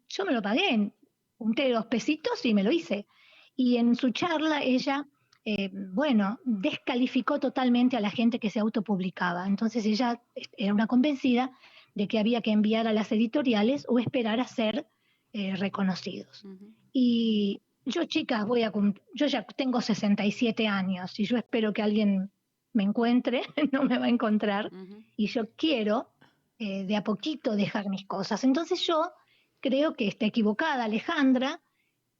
Yo 0.10 0.26
me 0.26 0.32
lo 0.32 0.42
pagué, 0.42 0.92
junté 1.38 1.72
dos 1.72 1.88
pesitos 1.88 2.46
y 2.46 2.54
me 2.54 2.64
lo 2.64 2.72
hice. 2.72 3.08
Y 3.56 3.78
en 3.78 3.96
su 3.96 4.12
charla 4.12 4.62
ella, 4.62 5.08
eh, 5.44 5.72
bueno, 5.74 6.40
descalificó 6.46 7.40
totalmente 7.40 7.98
a 7.98 8.02
la 8.02 8.12
gente 8.12 8.40
que 8.40 8.50
se 8.50 8.60
autopublicaba. 8.60 9.48
Entonces 9.48 9.86
ella 9.86 10.22
era 10.56 10.74
una 10.74 10.88
convencida 10.88 11.52
de 11.96 12.08
que 12.08 12.20
había 12.20 12.42
que 12.42 12.52
enviar 12.52 12.88
a 12.88 12.94
las 12.94 13.12
editoriales 13.12 13.86
o 13.90 13.98
esperar 13.98 14.40
a 14.40 14.48
ser 14.48 14.88
eh, 15.34 15.56
reconocidos. 15.56 16.46
Y 16.94 17.62
yo, 17.88 18.06
chicas, 18.06 18.46
voy 18.46 18.64
a 18.64 18.72
yo 19.14 19.28
ya 19.28 19.44
tengo 19.44 19.82
67 19.82 20.68
años 20.68 21.20
y 21.20 21.26
yo 21.26 21.38
espero 21.38 21.74
que 21.74 21.82
alguien 21.82 22.32
me 22.74 22.84
encuentre, 22.84 23.42
no 23.72 23.84
me 23.84 23.98
va 23.98 24.06
a 24.06 24.10
encontrar, 24.10 24.70
y 25.16 25.28
yo 25.28 25.50
quiero 25.56 26.12
eh, 26.60 26.84
de 26.84 26.96
a 26.96 27.04
poquito 27.04 27.56
dejar 27.56 27.90
mis 27.90 28.06
cosas. 28.06 28.44
Entonces 28.44 28.86
yo 28.86 29.12
creo 29.60 29.94
que 29.96 30.08
está 30.08 30.26
equivocada 30.26 30.84
Alejandra, 30.84 31.62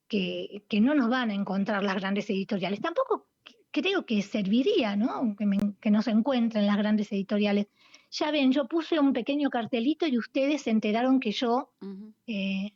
que, 0.08 0.64
no 0.82 0.96
nos 0.96 1.10
van 1.10 1.32
a 1.32 1.34
encontrar 1.34 1.84
las 1.84 1.96
grandes 1.96 2.30
editoriales. 2.30 2.80
Tampoco 2.80 3.28
creo 3.72 4.06
que 4.06 4.22
serviría, 4.22 4.96
¿no? 4.96 5.36
Que, 5.38 5.46
que 5.82 5.92
no 5.92 6.02
se 6.02 6.12
encuentren 6.12 6.66
las 6.66 6.78
grandes 6.78 7.12
editoriales. 7.12 7.68
Ya 8.10 8.32
ven, 8.32 8.54
yo 8.54 8.68
puse 8.68 9.00
un 9.00 9.12
pequeño 9.12 9.50
cartelito 9.50 10.08
y 10.08 10.18
ustedes 10.18 10.62
se 10.62 10.70
enteraron 10.70 11.20
que 11.20 11.32
yo 11.32 11.74
eh, 12.26 12.72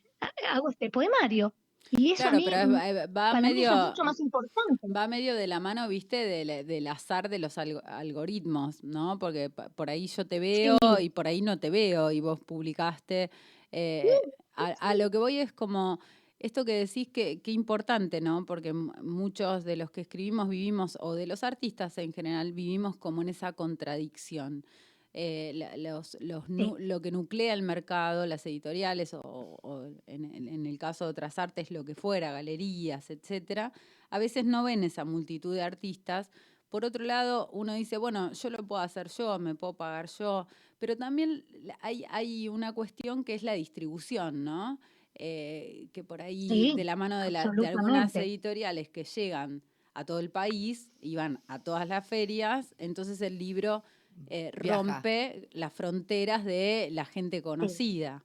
hago 0.50 0.68
este 0.68 0.90
poemario. 0.90 1.54
Y 1.90 2.12
eso 2.12 2.28
a 2.28 2.30
mí, 2.32 2.46
eh, 2.48 3.06
va 3.06 3.38
medio, 3.40 3.88
mucho 3.88 4.04
más 4.04 4.18
importante. 4.18 4.88
Va 4.88 5.06
medio 5.08 5.34
de 5.34 5.46
la 5.46 5.60
mano, 5.60 5.86
viste, 5.88 6.16
del, 6.16 6.86
azar 6.86 7.28
de 7.28 7.38
los 7.38 7.58
algoritmos, 7.58 8.82
¿no? 8.82 9.18
Porque 9.18 9.50
por 9.50 9.90
ahí 9.90 10.06
yo 10.06 10.26
te 10.26 10.40
veo 10.40 10.78
y 10.98 11.10
por 11.10 11.26
ahí 11.26 11.42
no 11.42 11.58
te 11.58 11.68
veo 11.68 12.10
y 12.10 12.20
vos 12.20 12.40
publicaste. 12.40 13.30
Eh, 13.72 14.18
a, 14.54 14.94
lo 14.94 15.10
que 15.10 15.18
voy 15.18 15.38
es 15.38 15.52
como 15.52 15.98
esto 16.38 16.64
que 16.64 16.72
decís 16.72 17.08
que, 17.08 17.40
qué 17.40 17.52
importante, 17.52 18.20
¿no? 18.20 18.44
Porque 18.46 18.72
muchos 18.72 19.64
de 19.64 19.76
los 19.76 19.90
que 19.90 20.00
escribimos 20.00 20.48
vivimos, 20.48 20.96
o 21.00 21.14
de 21.14 21.26
los 21.26 21.44
artistas 21.44 21.96
en 21.98 22.12
general, 22.12 22.52
vivimos 22.52 22.96
como 22.96 23.22
en 23.22 23.28
esa 23.28 23.52
contradicción. 23.52 24.64
Eh, 25.14 25.74
los, 25.76 26.16
lo 26.20 27.02
que 27.02 27.10
nuclea 27.10 27.52
el 27.52 27.62
mercado, 27.62 28.24
las 28.24 28.46
editoriales 28.46 29.12
o, 29.12 29.90
en, 30.06 30.66
el 30.66 30.78
caso 30.78 31.04
de 31.04 31.10
otras 31.10 31.38
artes, 31.38 31.70
lo 31.70 31.84
que 31.84 31.94
fuera, 31.94 32.32
galerías, 32.32 33.10
etcétera, 33.10 33.72
a 34.08 34.18
veces 34.18 34.44
no 34.46 34.64
ven 34.64 34.84
esa 34.84 35.04
multitud 35.04 35.54
de 35.54 35.62
artistas. 35.62 36.30
Por 36.70 36.86
otro 36.86 37.04
lado, 37.04 37.50
uno 37.52 37.74
dice, 37.74 37.98
bueno, 37.98 38.32
yo 38.32 38.48
lo 38.48 38.66
puedo 38.66 38.80
hacer 38.80 39.08
yo, 39.10 39.38
me 39.38 39.54
puedo 39.54 39.74
pagar 39.74 40.08
yo, 40.18 40.46
pero 40.78 40.96
también 40.96 41.44
hay, 41.80 42.04
hay 42.08 42.48
una 42.48 42.72
cuestión 42.72 43.22
que 43.22 43.34
es 43.34 43.42
la 43.42 43.52
distribución, 43.52 44.44
¿no? 44.44 44.80
Eh, 45.14 45.88
que 45.92 46.02
por 46.02 46.22
ahí, 46.22 46.72
de 46.74 46.84
la 46.84 46.96
mano 46.96 47.18
de, 47.18 47.30
de 47.30 47.66
algunas 47.68 48.16
editoriales 48.16 48.88
que 48.88 49.04
llegan 49.04 49.62
a 49.92 50.06
todo 50.06 50.20
el 50.20 50.30
país 50.30 50.88
y 51.02 51.16
van 51.16 51.42
a 51.48 51.58
todas 51.58 51.86
las 51.86 52.06
ferias, 52.06 52.74
entonces 52.78 53.20
el 53.20 53.38
libro 53.38 53.84
eh, 54.28 54.50
rompe 54.52 55.48
las 55.52 55.72
fronteras 55.72 56.44
de 56.44 56.88
la 56.92 57.04
gente 57.04 57.42
conocida. 57.42 58.24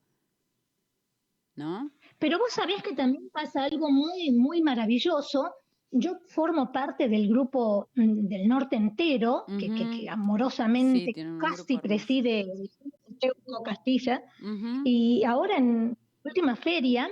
¿No? 1.56 1.92
Pero 2.20 2.38
vos 2.38 2.52
sabés 2.52 2.84
que 2.84 2.94
también 2.94 3.30
pasa 3.30 3.64
algo 3.64 3.90
muy, 3.90 4.32
muy 4.32 4.62
maravilloso. 4.62 5.52
Yo 5.90 6.20
formo 6.28 6.72
parte 6.72 7.10
del 7.10 7.28
grupo 7.28 7.90
mm, 7.96 8.28
del 8.28 8.48
norte 8.48 8.76
entero, 8.76 9.46
que, 9.60 10.08
amorosamente 10.10 11.14
casi 11.40 11.78
preside 11.78 12.46
Castilla, 13.66 14.22
y 14.84 15.24
ahora 15.24 15.58
en 15.58 15.98
última 16.24 16.56
feria 16.56 17.10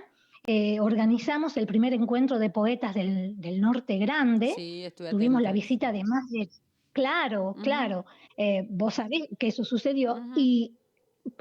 eh, 0.48 0.80
organizamos 0.80 1.58
el 1.58 1.66
primer 1.66 1.94
encuentro 1.94 2.38
de 2.38 2.52
poetas 2.52 2.94
del, 2.94 3.36
norte 3.60 3.98
grande. 3.98 4.94
Tuvimos 5.10 5.42
la 5.42 5.52
visita 5.52 5.92
de 5.92 6.04
más 6.04 6.30
de 6.30 6.50
Claro, 6.96 7.54
claro. 7.62 8.06
Eh, 8.38 8.66
vos 8.70 8.94
sabés 8.94 9.28
que 9.38 9.48
eso 9.48 9.66
sucedió 9.66 10.16
y 10.38 10.74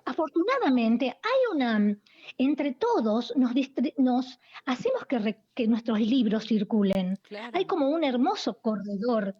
afortunadamente 0.04 1.06
hay 1.10 1.40
una, 1.54 1.96
entre 2.38 2.72
todos 2.72 3.32
nos, 3.36 3.54
nos 3.96 4.38
hacemos 4.66 5.06
que, 5.06 5.36
que, 5.54 5.68
nuestros 5.68 6.00
libros 6.00 6.48
circulen. 6.48 7.20
Hay 7.52 7.66
como 7.66 7.88
un 7.88 8.02
hermoso 8.02 8.54
corredor. 8.60 9.36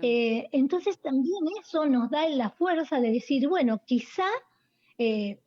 Eh, 0.00 0.48
entonces 0.52 0.98
también 1.00 1.44
eso 1.60 1.84
nos 1.84 2.08
da 2.08 2.26
la 2.30 2.48
fuerza 2.48 2.98
de 2.98 3.10
decir, 3.10 3.46
bueno, 3.46 3.82
quizá 3.84 4.28
eh, 4.96 5.38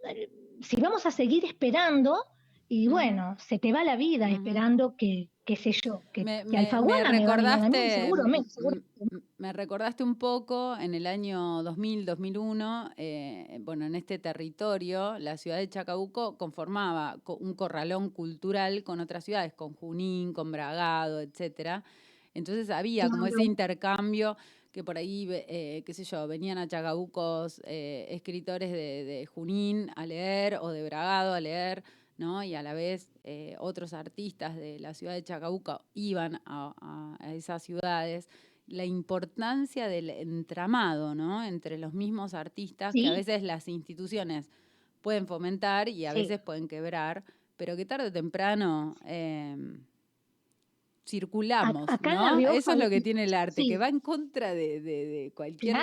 si 0.61 0.79
vamos 0.79 1.07
a 1.07 1.11
seguir 1.11 1.45
esperando, 1.45 2.27
y 2.73 2.87
bueno, 2.87 3.35
se 3.37 3.59
te 3.59 3.73
va 3.73 3.83
la 3.83 3.97
vida 3.97 4.29
esperando 4.29 4.95
que, 4.95 5.27
qué 5.43 5.57
sé 5.57 5.73
yo, 5.73 5.99
que, 6.13 6.23
me, 6.23 6.41
recordaste, 6.45 8.09
me, 9.37 9.51
recordaste 9.51 10.05
un 10.05 10.15
poco 10.15 10.77
en 10.77 10.93
el 10.93 11.05
año 11.05 11.63
2000-2001, 11.63 12.93
eh, 12.95 13.59
bueno, 13.59 13.85
en 13.85 13.95
este 13.95 14.19
territorio, 14.19 15.19
la 15.19 15.35
ciudad 15.35 15.57
de 15.57 15.67
Chacabuco 15.67 16.37
conformaba 16.37 17.19
un 17.25 17.55
corralón 17.55 18.09
cultural 18.09 18.85
con 18.85 19.01
otras 19.01 19.25
ciudades, 19.25 19.51
con 19.53 19.73
Junín, 19.73 20.31
con 20.31 20.53
Bragado, 20.53 21.19
etcétera. 21.19 21.83
Entonces 22.33 22.69
había 22.69 23.09
como 23.09 23.25
ese 23.27 23.43
intercambio 23.43 24.37
que 24.71 24.85
por 24.85 24.95
ahí, 24.95 25.27
eh, 25.29 25.83
qué 25.85 25.93
sé 25.93 26.05
yo, 26.05 26.25
venían 26.25 26.57
a 26.57 26.69
Chacabucos 26.69 27.61
eh, 27.65 28.07
escritores 28.11 28.71
de, 28.71 29.03
de 29.03 29.25
Junín 29.25 29.91
a 29.97 30.05
leer 30.05 30.59
o 30.61 30.69
de 30.69 30.85
Bragado 30.85 31.33
a 31.33 31.41
leer 31.41 31.83
y 32.17 32.53
a 32.53 32.61
la 32.61 32.73
vez 32.73 33.09
eh, 33.23 33.55
otros 33.59 33.93
artistas 33.93 34.55
de 34.55 34.79
la 34.79 34.93
ciudad 34.93 35.13
de 35.13 35.23
Chacabuca 35.23 35.81
iban 35.95 36.39
a, 36.45 37.17
esas 37.33 37.63
ciudades, 37.63 38.29
la 38.67 38.85
importancia 38.85 39.87
del 39.87 40.09
entramado 40.11 41.15
¿no? 41.15 41.43
entre 41.43 41.79
los 41.79 41.93
mismos 41.93 42.33
artistas 42.35 42.93
que 42.93 43.07
a 43.07 43.13
veces 43.13 43.41
las 43.41 43.67
instituciones 43.67 44.49
pueden 45.01 45.25
fomentar 45.25 45.89
y 45.89 46.05
a 46.05 46.13
veces 46.13 46.39
pueden 46.39 46.67
quebrar, 46.67 47.23
pero 47.57 47.75
que 47.75 47.85
tarde 47.85 48.07
o 48.07 48.11
temprano 48.11 48.95
em, 49.03 49.83
circulamos, 51.03 51.87
¿no? 52.03 52.51
Eso 52.51 52.71
es 52.71 52.77
lo 52.77 52.89
que 52.89 53.01
tiene 53.01 53.23
el 53.23 53.33
arte, 53.33 53.63
que 53.63 53.77
va 53.79 53.89
en 53.89 53.99
contra 53.99 54.53
de, 54.53 55.31
cualquier 55.35 55.75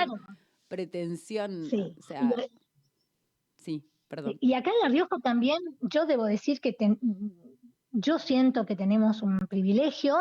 pretensión. 0.68 1.66
O 1.98 2.02
sea, 2.02 2.32
sí. 3.56 3.82
Y 4.40 4.54
acá 4.54 4.70
en 4.70 4.82
La 4.82 4.88
Rioja 4.88 5.16
también, 5.22 5.58
yo 5.80 6.06
debo 6.06 6.24
decir 6.24 6.60
que 6.60 6.74
yo 7.92 8.18
siento 8.18 8.66
que 8.66 8.76
tenemos 8.76 9.22
un 9.22 9.46
privilegio. 9.48 10.16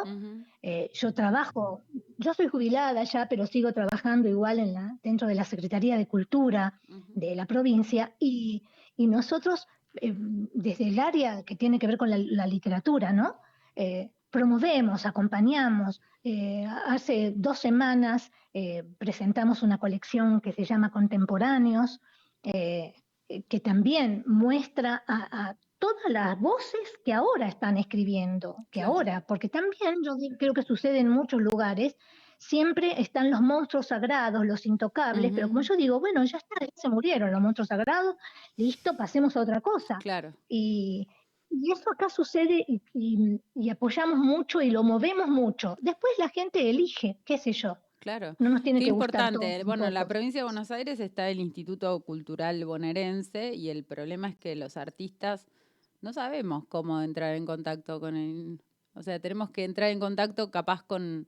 Eh, 0.62 0.90
yo 0.94 1.14
trabajo, 1.14 1.84
yo 2.18 2.34
soy 2.34 2.48
jubilada 2.48 3.04
ya, 3.04 3.28
pero 3.28 3.46
sigo 3.46 3.72
trabajando 3.74 4.28
igual 4.28 4.60
en 4.60 4.74
la, 4.74 4.98
dentro 5.04 5.28
de 5.28 5.36
la 5.36 5.44
Secretaría 5.44 5.98
de 5.98 6.08
Cultura 6.08 6.80
de 7.10 7.36
la 7.36 7.46
provincia 7.46 8.16
y, 8.20 8.64
nosotros, 8.98 9.68
eh, 10.02 10.14
desde 10.18 10.88
el 10.88 11.00
área 11.00 11.44
que 11.44 11.56
tiene 11.56 11.78
que 11.78 11.88
ver 11.88 11.98
con 11.98 12.10
la, 12.10 12.48
literatura, 12.48 13.14
¿no? 13.14 13.36
Eh, 13.76 14.12
promovemos, 14.32 15.06
acompañamos. 15.06 16.02
hace 16.88 17.34
dos 17.36 17.60
semanas 17.60 18.32
presentamos 18.98 19.62
una 19.62 19.78
colección 19.78 20.42
que 20.42 20.52
se 20.52 20.66
llama 20.66 20.92
Contemporáneos, 20.92 22.02
que 23.48 23.60
también 23.60 24.24
muestra 24.26 25.04
a, 25.08 25.56
todas 25.80 26.10
las 26.10 26.40
voces 26.40 26.82
que 27.06 27.14
ahora 27.14 27.48
están 27.48 27.78
escribiendo, 27.78 28.66
que 28.72 28.82
ahora, 28.82 29.24
porque 29.28 29.48
también 29.48 29.98
yo 30.04 30.16
creo 30.40 30.54
que 30.54 30.64
sucede 30.64 31.00
en 31.00 31.10
muchos 31.10 31.40
lugares, 31.40 31.96
siempre 32.40 33.00
están 33.00 33.30
los 33.30 33.42
monstruos 33.42 33.88
sagrados, 33.88 34.46
los 34.46 34.66
intocables, 34.66 35.32
pero 35.36 35.48
como 35.48 35.62
yo 35.62 35.76
digo, 35.76 36.00
bueno, 36.00 36.24
ya 36.24 36.38
está, 36.38 36.56
ya 36.62 36.72
se 36.76 36.90
murieron 36.90 37.32
los 37.32 37.42
monstruos 37.42 37.68
sagrados, 37.68 38.16
listo, 38.56 38.96
pasemos 38.98 39.36
a 39.38 39.42
otra 39.42 39.62
cosa. 39.62 39.98
Claro. 40.00 40.34
Y, 40.48 41.08
eso 41.72 41.92
acá 41.92 42.10
sucede 42.10 42.66
y, 42.94 43.70
apoyamos 43.70 44.18
mucho 44.20 44.62
y 44.62 44.70
lo 44.70 44.84
movemos 44.84 45.28
mucho. 45.28 45.78
Después 45.80 46.14
la 46.18 46.30
gente 46.30 46.70
elige, 46.70 47.20
qué 47.24 47.38
sé 47.38 47.54
yo. 47.54 47.78
Claro. 48.08 48.38
No 48.40 48.50
nos 48.52 48.64
tiene 48.64 48.80
Qué 48.80 48.86
que 48.86 48.92
importante. 48.92 49.66
bueno, 49.66 49.86
en 49.86 49.94
la 49.94 50.08
provincia 50.08 50.40
de 50.40 50.46
Buenos 50.46 50.72
Aires 50.72 51.02
está 51.02 51.30
el 51.30 51.42
Instituto 51.42 52.00
Cultural 52.00 52.64
Bonaerense 52.64 53.54
y 53.54 53.70
el 53.70 53.84
problema 53.84 54.30
es 54.30 54.38
que 54.38 54.56
los 54.56 54.78
artistas 54.78 55.46
no 56.00 56.14
sabemos 56.14 56.64
cómo 56.70 57.02
entrar 57.02 57.36
en 57.36 57.46
contacto 57.46 58.00
con 58.00 58.16
el... 58.16 58.62
O 58.94 59.02
sea, 59.04 59.20
tenemos 59.20 59.50
que 59.50 59.66
entrar 59.66 59.90
en 59.92 60.00
contacto 60.00 60.52
capaz 60.52 60.84
con, 60.84 61.28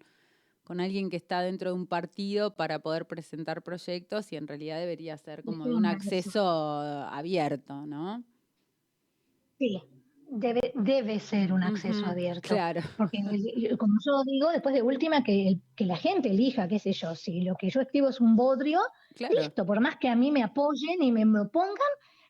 con 0.63 0.79
alguien 0.79 1.09
que 1.09 1.17
está 1.17 1.41
dentro 1.41 1.71
de 1.71 1.75
un 1.75 1.85
partido 1.85 2.55
para 2.55 2.79
poder 2.79 3.07
presentar 3.07 3.61
proyectos 3.61 4.31
y 4.31 4.37
en 4.37 4.47
realidad 4.47 4.79
debería 4.79 5.17
ser 5.17 5.43
como 5.43 5.65
un 5.65 5.85
acceso 5.85 6.47
abierto, 6.47 7.85
¿no? 7.87 8.23
Sí, 9.57 9.83
Debe, 10.31 10.71
debe 10.75 11.19
ser 11.19 11.51
un 11.51 11.63
acceso 11.63 12.05
abierto. 12.05 12.49
Claro. 12.49 12.81
Porque, 12.97 13.17
como 13.77 13.93
yo 14.05 14.23
digo, 14.25 14.51
después 14.51 14.75
de 14.75 14.83
última, 14.83 15.23
que, 15.23 15.59
que 15.75 15.85
la 15.85 15.97
gente 15.97 16.29
elija, 16.29 16.67
qué 16.67 16.77
sé 16.77 16.93
yo, 16.93 17.15
si 17.15 17.41
lo 17.41 17.55
que 17.55 17.69
yo 17.69 17.81
escribo 17.81 18.09
es 18.09 18.21
un 18.21 18.35
bodrio, 18.35 18.79
listo, 19.17 19.65
por 19.65 19.79
más 19.79 19.97
que 19.97 20.07
a 20.07 20.15
mí 20.15 20.31
me 20.31 20.43
apoyen 20.43 21.01
y 21.01 21.11
me, 21.11 21.25
me 21.25 21.45
pongan, 21.45 21.75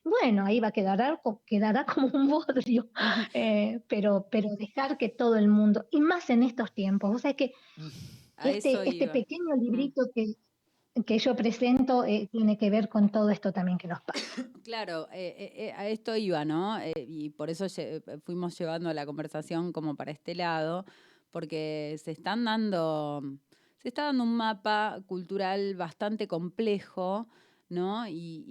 bueno, 0.03 0.45
ahí 0.45 0.59
va 0.59 0.69
a 0.69 0.71
quedar, 0.71 1.21
quedará 1.45 1.85
como 1.85 2.07
un 2.07 2.29
bodrio. 2.29 2.89
Eh, 3.33 3.81
pero, 3.87 4.27
pero 4.31 4.49
dejar 4.55 4.97
que 4.97 5.09
todo 5.09 5.35
el 5.35 5.47
mundo, 5.47 5.85
y 5.91 5.99
más 5.99 6.29
en 6.29 6.43
estos 6.43 6.73
tiempos, 6.73 7.15
o 7.15 7.19
sea 7.19 7.33
que 7.33 7.53
este, 8.43 8.87
este 8.87 9.07
pequeño 9.07 9.55
librito 9.59 10.03
que, 10.13 10.35
que 11.05 11.19
yo 11.19 11.35
presento 11.35 12.03
eh, 12.03 12.27
tiene 12.31 12.57
que 12.57 12.69
ver 12.69 12.89
con 12.89 13.09
todo 13.09 13.29
esto 13.29 13.51
también 13.51 13.77
que 13.77 13.87
nos 13.87 14.01
pasa. 14.01 14.19
Claro, 14.63 15.07
eh, 15.11 15.53
eh, 15.55 15.71
a 15.75 15.87
esto 15.87 16.15
iba, 16.15 16.45
¿no? 16.45 16.77
y 16.95 17.31
por 17.31 17.49
eso 17.49 17.65
fuimos 18.23 18.57
llevando 18.57 18.93
la 18.93 19.05
conversación 19.05 19.71
como 19.71 19.95
para 19.95 20.11
este 20.11 20.35
lado, 20.35 20.85
porque 21.31 21.99
se 22.03 22.11
están 22.11 22.45
dando, 22.45 23.23
se 23.77 23.87
está 23.87 24.03
dando 24.05 24.23
un 24.23 24.35
mapa 24.35 24.99
cultural 25.07 25.75
bastante 25.75 26.27
complejo, 26.27 27.27
¿no? 27.67 28.07
Y, 28.07 28.45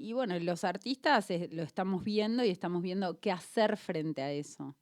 y, 0.00 0.12
bueno, 0.14 0.38
los 0.38 0.64
artistas 0.64 1.28
lo 1.50 1.62
estamos 1.62 2.02
viendo 2.02 2.44
y 2.44 2.48
estamos 2.48 2.82
viendo 2.82 3.18
qué 3.20 3.30
hacer 3.30 3.76
frente 3.76 4.22
a 4.22 4.32
eso. 4.32 4.74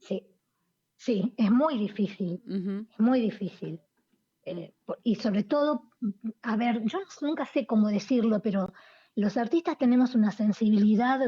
Sí, 0.00 0.26
sí, 0.96 1.32
es 1.36 1.50
muy 1.50 1.78
difícil, 1.78 2.42
es 2.46 3.00
muy 3.00 3.20
difícil. 3.20 3.80
Eh, 4.44 4.74
y 5.02 5.16
sobre 5.16 5.44
todo, 5.44 5.90
a 6.42 6.56
ver, 6.56 6.82
yo 6.84 6.98
nunca 7.20 7.46
sé 7.46 7.66
cómo 7.66 7.88
decirlo, 7.88 8.40
pero 8.40 8.72
los 9.14 9.36
artistas 9.36 9.78
tenemos 9.78 10.14
una 10.14 10.30
sensibilidad 10.30 11.20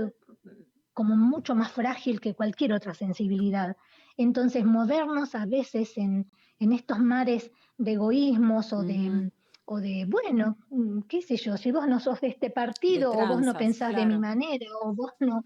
como 0.93 1.17
mucho 1.17 1.55
más 1.55 1.73
frágil 1.73 2.21
que 2.21 2.35
cualquier 2.35 2.73
otra 2.73 2.95
sensibilidad. 2.95 3.77
Entonces, 4.17 4.65
movernos 4.65 5.35
a 5.35 5.45
veces 5.45 5.97
en, 5.99 6.31
estos 6.59 6.99
mares 6.99 7.51
de 7.77 7.93
egoísmos 7.93 8.73
o 8.73 8.83
de, 8.83 9.31
o 9.67 9.81
de, 9.81 10.05
bueno, 10.07 10.59
mm, 10.71 11.03
qué 11.03 11.23
sé 11.23 11.37
yo, 11.37 11.57
si 11.57 11.73
vos 11.73 11.89
no 11.89 11.99
sos 11.99 12.21
de 12.21 12.29
este 12.29 12.51
partido, 12.51 13.13
o 13.13 13.27
vos 13.27 13.41
no 13.41 13.55
pensás 13.55 13.97
de 13.97 14.05
mi 14.05 14.19
manera, 14.19 14.67
o 14.83 14.95
vos 14.95 15.13
no, 15.21 15.43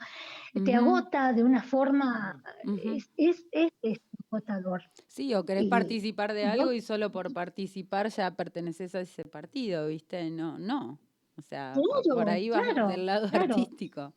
te 0.64 0.74
agota 0.74 1.32
de 1.32 1.44
una 1.44 1.62
forma, 1.62 2.42
es, 2.82 3.10
es, 3.16 3.46
es, 3.52 4.00
agotador. 4.30 4.82
Sí, 5.06 5.34
o 5.34 5.44
querés 5.44 5.66
participar 5.66 6.32
de 6.32 6.46
algo 6.46 6.72
y 6.72 6.80
solo 6.80 7.12
por 7.12 7.32
participar 7.32 8.08
ya 8.08 8.34
perteneces 8.34 8.94
a 8.94 9.00
ese 9.00 9.24
partido, 9.24 9.86
¿viste? 9.86 10.30
No, 10.30 10.58
no. 10.58 10.98
O 11.36 11.42
sea, 11.42 11.74
por 12.12 12.28
ahí 12.28 12.48
va 12.48 12.88
del 12.88 13.06
lado 13.06 13.28
artístico. 13.32 14.12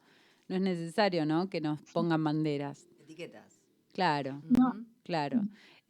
No 0.47 0.55
es 0.55 0.61
necesario, 0.61 1.25
¿no? 1.25 1.49
Que 1.49 1.61
nos 1.61 1.79
pongan 1.93 2.23
banderas. 2.23 2.89
Etiquetas. 2.99 3.61
Claro. 3.93 4.41
No. 4.49 4.85
Claro. 5.03 5.41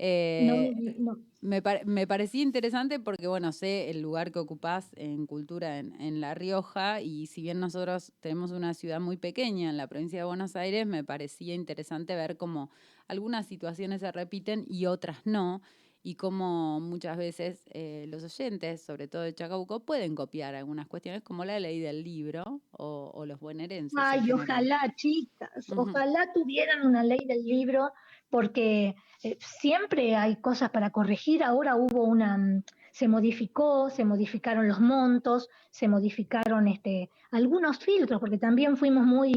Eh, 0.03 0.95
me, 1.41 1.61
me, 1.85 2.07
parecía 2.07 2.41
interesante 2.41 2.99
porque, 2.99 3.27
bueno, 3.27 3.51
sé 3.51 3.91
el 3.91 4.01
lugar 4.01 4.31
que 4.31 4.39
ocupás 4.39 4.89
en 4.95 5.27
cultura 5.27 5.77
en, 5.77 6.21
La 6.21 6.33
Rioja 6.33 7.01
y 7.01 7.27
si 7.27 7.43
bien 7.43 7.59
nosotros 7.59 8.11
tenemos 8.19 8.49
una 8.49 8.73
ciudad 8.73 8.99
muy 8.99 9.17
pequeña 9.17 9.69
en 9.69 9.77
la 9.77 9.85
provincia 9.85 10.17
de 10.17 10.25
Buenos 10.25 10.55
Aires, 10.55 10.87
me 10.87 11.03
parecía 11.03 11.53
interesante 11.53 12.15
ver 12.15 12.37
cómo 12.37 12.71
algunas 13.07 13.45
situaciones 13.45 14.01
se 14.01 14.11
repiten 14.11 14.65
y 14.67 14.87
otras 14.87 15.17
no 15.23 15.61
y 16.03 16.15
cómo 16.15 16.79
muchas 16.79 17.17
veces 17.17 17.69
eh, 17.73 18.05
los 18.09 18.23
oyentes, 18.23 18.81
sobre 18.81 19.07
todo 19.07 19.21
de 19.21 19.35
Chacabuco, 19.35 19.81
pueden 19.81 20.15
copiar 20.15 20.55
algunas 20.55 20.87
cuestiones 20.87 21.21
como 21.21 21.45
la 21.45 21.59
ley 21.59 21.79
del 21.79 22.03
libro 22.03 22.61
o, 22.71 23.23
los 23.25 23.39
bonaerenses. 23.39 23.97
Ay, 24.01 24.31
ojalá, 24.31 24.93
chicas, 24.95 25.49
ojalá 25.75 26.31
tuvieran 26.33 26.87
una 26.87 27.03
ley 27.03 27.19
del 27.27 27.43
libro 27.43 27.91
porque 28.29 28.95
eh, 29.23 29.37
siempre 29.39 30.15
hay 30.15 30.37
cosas 30.37 30.71
para 30.71 30.89
corregir. 30.89 31.43
Ahora 31.43 31.75
hubo 31.75 32.03
una, 32.03 32.37
mm, 32.37 32.63
se 32.91 33.07
modificó, 33.07 33.91
se 33.91 34.03
modificaron 34.03 34.67
los 34.67 34.79
montos, 34.79 35.49
se 35.69 35.87
modificaron 35.87 36.67
este, 36.67 37.11
algunos 37.29 37.77
filtros, 37.77 38.19
porque 38.19 38.39
también 38.39 38.75
fuimos 38.75 39.05
muy, 39.05 39.33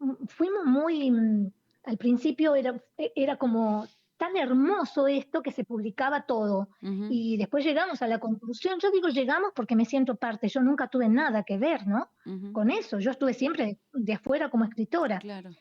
mm, 0.00 0.26
fuimos 0.26 0.64
muy, 0.64 1.10
mm, 1.10 1.52
al 1.84 1.96
principio 1.98 2.56
era, 2.56 2.82
e, 2.98 3.12
era 3.14 3.36
como 3.36 3.86
tan 4.20 4.36
hermoso 4.36 5.08
esto 5.08 5.40
que 5.40 5.50
se 5.50 5.64
publicaba 5.64 6.26
todo. 6.26 6.68
Y 6.82 7.38
después 7.38 7.64
llegamos 7.64 8.02
a 8.02 8.06
la 8.06 8.18
conclusión, 8.18 8.78
yo 8.78 8.90
digo 8.90 9.08
llegamos 9.08 9.52
porque 9.56 9.74
me 9.74 9.86
siento 9.86 10.16
parte, 10.16 10.46
yo 10.48 10.60
nunca 10.60 10.88
tuve 10.88 11.08
nada 11.08 11.42
que 11.42 11.56
ver, 11.56 11.86
¿no? 11.86 12.10
Con 12.52 12.70
eso, 12.70 12.98
yo 12.98 13.12
estuve 13.12 13.32
siempre 13.32 13.78
de 13.94 14.12
afuera 14.12 14.50
como 14.50 14.66
escritora, 14.66 15.18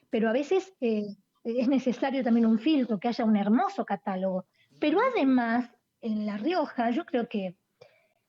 pero 0.09 0.27
a 0.27 0.33
veces 0.33 0.73
eh, 0.81 1.07
es 1.45 1.69
necesario 1.69 2.21
también 2.21 2.45
un 2.45 2.59
filtro, 2.59 2.99
que 2.99 3.07
haya 3.07 3.23
un 3.23 3.37
hermoso 3.37 3.85
catálogo. 3.85 4.45
Pero 4.77 4.99
además, 5.09 5.71
en 6.01 6.25
La 6.25 6.35
Rioja, 6.35 6.91
yo 6.91 7.05
creo 7.05 7.29
que, 7.29 7.55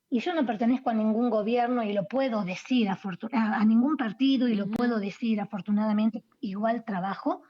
y 0.09 0.21
yo 0.21 0.33
no 0.33 0.47
pertenezco 0.47 0.91
a 0.91 0.95
ningún 0.95 1.29
gobierno 1.29 1.83
y 1.83 1.93
lo 1.93 2.07
puedo 2.07 2.45
decir, 2.45 2.89
a, 2.89 3.65
ningún 3.65 3.97
partido 3.97 4.47
y 4.47 4.55
lo 4.55 4.71
puedo 4.71 5.01
decir, 5.01 5.41
afortunadamente, 5.41 6.23
igual 6.39 6.85
trabajo. 6.85 7.43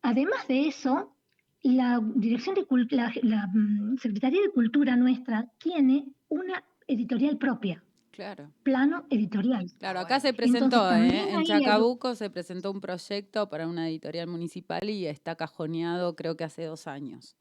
Además 0.00 0.46
de 0.46 0.68
eso, 0.68 1.16
la 1.62 2.00
Dirección 2.14 2.54
de 2.54 2.66
la, 2.90 3.12
la 3.22 3.46
mm, 3.52 3.98
Secretaría 3.98 4.40
de 4.42 4.50
Cultura 4.50 4.96
nuestra 4.96 5.50
tiene 5.58 6.06
una 6.28 6.64
editorial 6.86 7.38
propia. 7.38 7.82
Claro. 8.10 8.50
Plano 8.64 9.06
editorial. 9.10 9.70
Claro, 9.78 10.00
acá 10.00 10.18
se 10.18 10.34
presentó, 10.34 10.92
¿eh? 10.92 11.30
en 11.30 11.44
Chacabuco 11.44 12.16
se 12.16 12.30
presentó 12.30 12.72
un 12.72 12.80
proyecto 12.80 13.48
para 13.48 13.68
una 13.68 13.88
editorial 13.88 14.26
municipal 14.26 14.90
y 14.90 15.06
está 15.06 15.36
cajoneado 15.36 16.16
creo 16.16 16.36
que 16.36 16.42
hace 16.42 16.64
dos 16.64 16.88
años. 16.88 17.36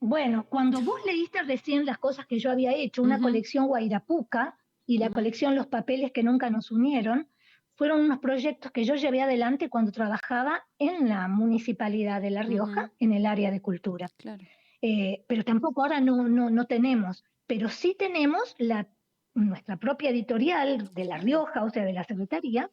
Bueno, 0.00 0.46
cuando 0.48 0.80
vos 0.80 1.00
leíste 1.06 1.42
recién 1.44 1.86
las 1.86 1.98
cosas 1.98 2.26
que 2.26 2.38
yo 2.40 2.50
había 2.50 2.74
hecho, 2.74 3.02
una 3.02 3.20
colección 3.20 3.66
Guairapuca 3.68 4.58
y 4.86 4.98
la 4.98 5.10
colección 5.10 5.54
Los 5.54 5.68
Papeles 5.68 6.12
que 6.12 6.22
nunca 6.22 6.50
nos 6.50 6.70
unieron, 6.70 7.28
fueron 7.76 8.00
unos 8.00 8.18
proyectos 8.18 8.72
que 8.72 8.84
yo 8.84 8.94
llevé 8.94 9.22
adelante 9.22 9.68
cuando 9.68 9.92
trabajaba 9.92 10.64
en 10.78 11.08
la 11.08 11.28
municipalidad 11.28 12.20
de 12.20 12.30
La 12.30 12.42
Rioja, 12.42 12.90
en 12.98 13.12
el 13.12 13.26
área 13.26 13.50
de 13.50 13.60
cultura. 13.60 14.08
Claro. 14.16 14.44
Eh, 14.82 15.24
pero 15.28 15.44
tampoco 15.44 15.82
ahora 15.82 16.00
no, 16.00 16.28
no, 16.28 16.50
no 16.50 16.66
tenemos, 16.66 17.24
pero 17.46 17.68
sí 17.68 17.94
tenemos 17.98 18.54
la 18.58 18.88
nuestra 19.34 19.76
propia 19.76 20.10
editorial 20.10 20.92
de 20.94 21.04
La 21.04 21.18
Rioja, 21.18 21.64
o 21.64 21.70
sea, 21.70 21.84
de 21.84 21.92
la 21.92 22.04
Secretaría, 22.04 22.70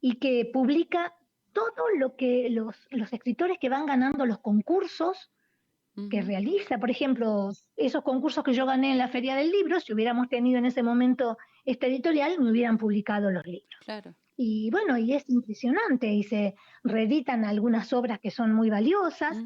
y 0.00 0.16
que 0.16 0.48
publica 0.52 1.14
todo 1.52 1.88
lo 1.98 2.16
que 2.16 2.48
los, 2.50 2.76
escritores 3.12 3.58
que 3.58 3.68
van 3.68 3.86
ganando 3.86 4.26
los 4.26 4.38
concursos 4.38 5.30
que 6.10 6.22
realiza, 6.22 6.78
por 6.78 6.90
ejemplo, 6.90 7.50
esos 7.76 8.02
concursos 8.02 8.42
que 8.42 8.54
yo 8.54 8.64
gané 8.64 8.92
en 8.92 8.98
la 8.98 9.08
Feria 9.08 9.36
del 9.36 9.50
Libro, 9.50 9.78
si 9.78 9.92
hubiéramos 9.92 10.30
tenido 10.30 10.58
en 10.58 10.64
ese 10.64 10.82
momento 10.82 11.36
esta 11.66 11.86
editorial, 11.86 12.40
me 12.40 12.50
hubieran 12.50 12.78
publicado 12.78 13.30
los 13.30 13.46
libros. 13.46 13.78
Claro. 13.84 14.14
Y 14.36 14.70
bueno, 14.70 14.96
y 14.98 15.12
es 15.12 15.24
impresionante, 15.28 16.06
y 16.12 16.22
se 16.22 16.54
reeditan 16.82 17.44
algunas 17.44 17.92
obras 17.92 18.18
que 18.18 18.30
son 18.30 18.52
muy 18.54 18.70
valiosas, 18.70 19.36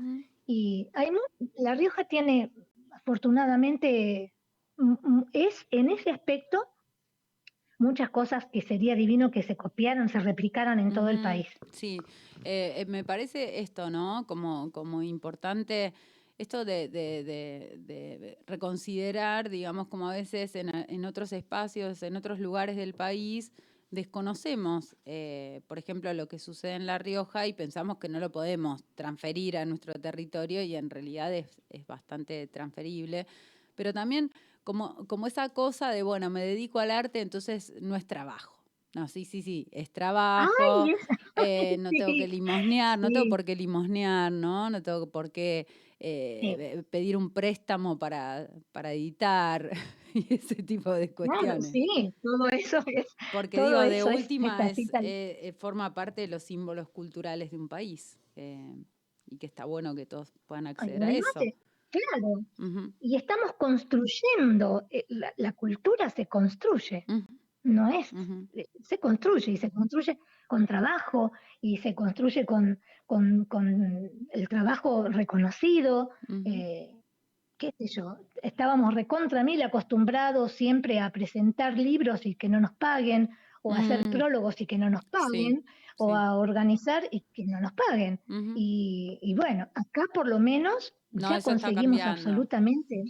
y 0.47 0.89
hay, 0.95 1.11
La 1.59 1.75
Rioja 1.75 2.05
tiene 2.05 2.53
afortunadamente 2.93 4.33
es 5.33 5.67
en 5.71 5.91
ese 5.91 6.11
aspecto 6.11 6.67
muchas 7.79 8.11
cosas 8.11 8.47
que 8.53 8.63
sería 8.63 8.95
divino 8.95 9.31
que 9.31 9.43
se 9.43 9.57
copiaran, 9.57 10.09
se 10.09 10.19
replicaran 10.19 10.79
en 10.81 10.93
todo 10.93 11.09
el 11.09 11.23
país. 11.23 11.47
Sí, 11.73 11.99
eh, 12.45 12.75
eh, 12.77 12.87
me 12.87 13.05
parece 13.05 13.61
esto, 13.61 13.91
¿no? 13.91 14.25
Como, 14.27 14.73
como 14.73 15.03
importante 15.03 15.93
esto 16.39 16.65
de, 16.65 18.39
reconsiderar, 18.47 19.51
digamos, 19.51 19.89
como 19.89 20.09
a 20.09 20.15
veces 20.15 20.55
en, 20.57 21.05
otros 21.05 21.33
espacios, 21.33 22.03
en 22.03 22.17
otros 22.17 22.41
lugares 22.41 22.77
del 22.77 22.95
país, 22.95 23.53
desconocemos, 23.91 24.97
eh, 25.05 25.61
por 25.67 25.79
ejemplo, 25.79 26.13
lo 26.15 26.29
que 26.29 26.39
sucede 26.39 26.75
en 26.75 26.87
La 26.87 26.99
Rioja 26.99 27.47
y 27.47 27.53
pensamos 27.53 27.99
que 27.99 28.09
no 28.09 28.21
lo 28.21 28.31
podemos 28.31 28.85
transferir 28.95 29.57
a 29.57 29.65
nuestro 29.65 29.95
territorio 29.95 30.63
y 30.63 30.75
en 30.77 30.91
realidad 30.91 31.33
es, 31.33 31.61
es 31.71 31.87
bastante 31.87 32.47
transferible. 32.49 33.27
Pero 33.75 33.93
también 33.93 34.33
como, 34.65 35.07
como 35.07 35.27
esa 35.27 35.49
cosa 35.51 35.91
de, 35.91 36.03
bueno, 36.03 36.29
me 36.31 36.43
dedico 36.43 36.81
al 36.81 36.91
arte, 36.91 37.21
entonces 37.21 37.73
no 37.81 37.95
es 37.95 38.07
trabajo. 38.07 38.57
No, 38.95 39.09
sí, 39.09 39.25
sí, 39.25 39.43
sí, 39.43 39.69
es 39.73 39.91
trabajo, 39.91 40.87
eh, 41.37 41.77
no 41.79 41.91
tengo 41.91 42.07
que 42.07 42.27
limosnear, 42.27 42.99
no 42.99 43.11
tengo 43.11 43.29
por 43.29 43.45
qué 43.45 43.55
limosnear, 43.55 44.33
¿no? 44.33 44.71
No 44.71 44.83
tengo 44.83 45.11
por 45.11 45.31
qué 45.31 45.67
eh, 45.99 46.83
pedir 46.91 47.17
un 47.17 47.31
préstamo 47.31 47.99
para, 47.99 48.51
para 48.73 48.93
editar 48.93 49.71
y 50.15 50.35
ese 50.35 50.57
tipo 50.63 50.93
de 50.93 51.13
cuestiones. 51.13 51.71
sí, 51.71 52.13
todo 52.23 52.49
eso 52.49 52.79
es. 52.87 53.07
Porque 53.33 53.61
digo, 53.63 53.81
de 53.81 54.05
última 54.05 54.59
eh, 55.03 55.55
forma 55.59 55.95
parte 55.95 56.23
de 56.23 56.29
los 56.29 56.43
símbolos 56.43 56.89
culturales 56.91 57.51
de 57.51 57.57
un 57.57 57.69
país 57.69 58.19
y 59.29 59.39
que 59.39 59.47
está 59.47 59.65
bueno 59.65 59.95
que 59.95 60.07
todos 60.07 60.33
puedan 60.47 60.67
acceder 60.67 61.03
a 61.03 61.13
eso. 61.13 61.41
Claro. 61.91 62.45
Y 63.01 63.17
estamos 63.17 63.53
construyendo, 63.55 64.87
eh, 64.91 65.07
la, 65.09 65.53
cultura 65.53 66.11
se 66.11 66.27
construye, 66.27 67.05
no 67.67 67.89
es, 67.89 68.13
eh, 68.55 68.69
se 68.83 68.99
construye 68.99 69.53
y 69.53 69.57
se 69.57 69.71
construye 69.71 70.19
con 70.47 70.67
trabajo 70.67 71.33
y 71.61 71.79
se 71.79 71.95
construye 71.95 72.47
con, 72.47 72.81
con, 73.07 73.47
el 74.31 74.49
trabajo 74.49 75.09
reconocido. 75.09 76.11
Eh, 76.45 76.93
qué 77.59 77.73
sé 77.79 77.87
yo, 77.89 78.17
estábamos 78.43 78.95
recontra 78.95 79.43
mil 79.43 79.63
acostumbrados 79.63 80.53
siempre 80.53 81.01
a 81.01 81.11
presentar 81.11 81.77
libros 81.77 82.25
y 82.27 82.35
que 82.35 82.49
no 82.49 82.61
nos 82.61 82.73
paguen, 82.73 83.31
o 83.63 83.75
a 83.75 83.79
hacer 83.79 84.07
mm. 84.07 84.11
prólogos 84.13 84.61
y 84.61 84.67
que 84.67 84.79
no 84.79 84.89
nos 84.89 85.05
paguen, 85.07 85.65
o 85.99 86.15
a 86.15 86.37
organizar 86.37 87.03
y 87.11 87.25
que 87.33 87.47
no 87.47 87.61
nos 87.61 87.73
paguen. 87.73 88.21
y, 88.55 89.19
y, 89.21 89.35
bueno, 89.35 89.69
acá 89.75 90.03
por 90.15 90.29
lo 90.29 90.39
menos 90.39 90.95
no, 91.11 91.31
ya 91.31 91.41
conseguimos 91.41 92.01
absolutamente. 92.01 93.03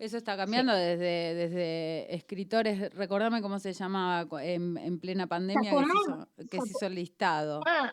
Eso 0.00 0.16
está 0.16 0.34
cambiando 0.34 0.72
desde, 0.72 1.34
desde 1.34 2.14
escritores, 2.14 2.90
recordame 2.94 3.42
cómo 3.42 3.58
se 3.58 3.74
llamaba 3.74 4.26
en, 4.42 4.98
plena 4.98 5.26
pandemia 5.26 5.72
que, 6.50 6.58
se 6.58 6.68
hizo, 6.70 6.86
el 6.86 6.94
listado. 6.94 7.60
Ah, 7.66 7.92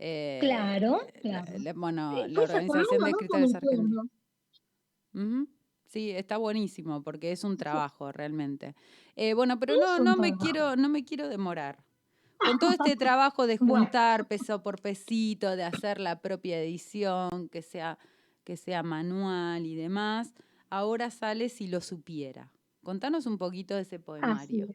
eh, 0.00 0.38
claro, 0.40 1.00
claro. 1.22 1.52
bueno, 1.76 2.26
la 2.26 2.40
Organización 2.40 3.04
de 3.04 3.10
Escritores 3.10 3.54
Argentinos. 3.54 4.06
Sí, 5.86 6.10
está 6.10 6.38
buenísimo 6.38 7.04
porque 7.04 7.30
es 7.30 7.44
un 7.44 7.56
trabajo 7.56 8.10
realmente. 8.10 8.74
Eh, 9.14 9.34
bueno, 9.34 9.60
pero 9.60 9.76
no, 9.76 10.00
no 10.00 10.16
me 10.16 10.36
quiero, 10.36 10.74
no 10.74 10.88
me 10.88 11.04
quiero 11.04 11.28
demorar. 11.28 11.84
Con 12.36 12.58
todo 12.58 12.70
este 12.70 12.96
trabajo 12.96 13.46
de 13.46 13.58
juntar 13.58 14.26
peso 14.26 14.60
por 14.60 14.82
pesito, 14.82 15.54
de 15.54 15.62
hacer 15.62 16.00
la 16.00 16.20
propia 16.20 16.60
edición, 16.60 17.48
que 17.48 17.62
sea 17.62 17.96
que 18.46 18.56
sea 18.56 18.84
manual 18.84 19.66
y 19.66 19.74
demás, 19.74 20.32
ahora 20.70 21.10
sale 21.10 21.48
si 21.48 21.68
lo 21.68 21.80
supiera. 21.80 22.52
Contanos 22.82 23.26
un 23.26 23.38
poquito 23.38 23.74
de 23.74 23.82
ese 23.82 23.98
poemario. 23.98 24.68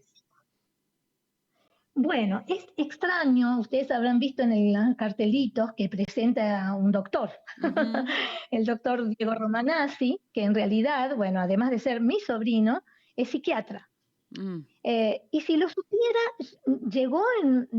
Bueno, 1.93 2.43
es 2.47 2.65
extraño, 2.77 3.60
ustedes 3.60 3.91
habrán 3.91 4.17
visto 4.19 4.43
en 4.43 4.73
los 4.73 4.95
cartelitos 4.95 5.71
que 5.75 5.89
presenta 5.89 6.73
un 6.73 6.91
doctor, 6.91 7.32
el 8.51 8.65
doctor 8.65 9.10
Diego 9.10 9.36
Romanazzi, 9.36 10.21
que 10.34 10.43
en 10.43 10.56
realidad, 10.56 11.15
bueno, 11.17 11.41
además 11.41 11.69
de 11.69 11.80
ser 11.80 11.99
mi 11.99 12.19
sobrino, 12.21 12.82
es 13.17 13.30
psiquiatra. 13.30 13.89
Mm. 14.30 14.60
Eh, 14.84 15.27
y 15.32 15.41
si 15.41 15.58
lo 15.58 15.67
supiera, 15.67 16.80
llegó, 16.89 17.23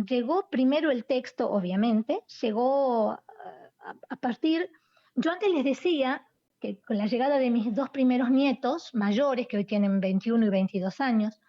llegó 0.07 0.51
primero 0.51 0.90
el 0.90 1.07
texto, 1.07 1.51
obviamente, 1.51 2.20
llegó 2.42 3.12
a, 3.12 3.22
a 4.11 4.16
partir, 4.16 4.70
yo 5.14 5.31
antes 5.31 5.51
les 5.51 5.64
decía 5.64 6.27
que 6.62 6.81
con 6.81 6.96
la 6.96 7.07
llegada 7.07 7.40
de 7.40 7.51
mis 7.51 7.75
dos 7.75 7.90
primeros 7.90 8.31
nietos 8.31 8.94
mayores, 8.94 9.48
que 9.48 9.57
hoy 9.57 9.64
tienen 9.64 9.98
21 9.98 10.46
y 10.46 10.48
22 10.48 11.01
años, 11.01 11.40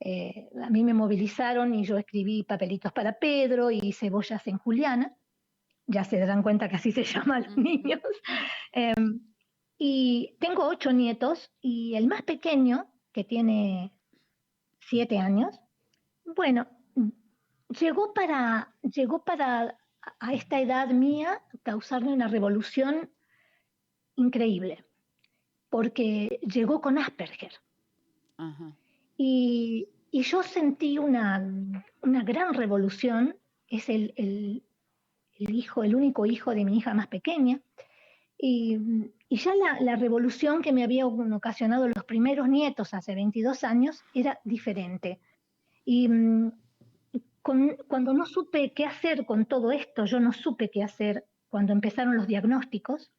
eh, 0.00 0.48
a 0.62 0.70
mí 0.70 0.82
me 0.82 0.94
movilizaron 0.94 1.74
y 1.74 1.84
yo 1.84 1.98
escribí 1.98 2.44
papelitos 2.44 2.90
para 2.92 3.18
Pedro 3.18 3.70
y 3.70 3.92
cebollas 3.92 4.46
en 4.46 4.56
Juliana. 4.56 5.14
Ya 5.86 6.02
se 6.04 6.18
darán 6.18 6.42
cuenta 6.42 6.68
que 6.68 6.76
así 6.76 6.92
se 6.92 7.04
llaman 7.04 7.44
los 7.44 7.56
niños. 7.58 8.00
Em, 8.72 9.20
y 9.76 10.34
tengo 10.40 10.66
ocho 10.66 10.92
nietos 10.92 11.52
y 11.60 11.94
el 11.94 12.06
más 12.06 12.22
pequeño, 12.22 12.90
que 13.12 13.22
tiene 13.22 13.92
siete 14.80 15.18
años, 15.18 15.60
bueno, 16.24 16.66
llegó 17.68 18.14
para, 18.14 18.74
llegó 18.82 19.24
para 19.24 19.78
a 20.20 20.32
esta 20.32 20.58
edad 20.58 20.88
mía 20.88 21.42
causarme 21.62 22.12
una 22.12 22.28
revolución 22.28 23.10
increíble, 24.16 24.84
porque 25.68 26.40
llegó 26.42 26.80
con 26.80 26.98
Asperger. 26.98 27.52
Y, 29.16 29.88
y 30.14 30.22
yo 30.22 30.44
sentí 30.44 30.96
una, 30.96 31.44
gran 32.00 32.54
revolución, 32.54 33.36
es 33.66 33.88
el, 33.88 34.14
hijo, 35.36 35.82
el 35.82 35.96
único 35.96 36.24
hijo 36.24 36.54
de 36.54 36.64
mi 36.64 36.76
hija 36.76 36.94
más 36.94 37.08
pequeña, 37.08 37.60
y, 38.38 38.78
ya 39.28 39.52
la, 39.80 39.96
revolución 39.96 40.62
que 40.62 40.72
me 40.72 40.84
había 40.84 41.04
ocasionado 41.04 41.88
los 41.88 42.04
primeros 42.04 42.48
nietos 42.48 42.94
hace 42.94 43.16
22 43.16 43.64
años 43.64 44.04
era 44.14 44.38
diferente. 44.44 45.18
Y 45.84 46.08
cuando 47.42 48.12
no 48.12 48.24
supe 48.24 48.72
qué 48.72 48.84
hacer 48.84 49.26
con 49.26 49.46
todo 49.46 49.72
esto, 49.72 50.04
yo 50.04 50.20
no 50.20 50.32
supe 50.32 50.70
qué 50.70 50.84
hacer 50.84 51.24
cuando 51.48 51.72
empezaron 51.72 52.16
los 52.16 52.28
diagnósticos, 52.28 53.10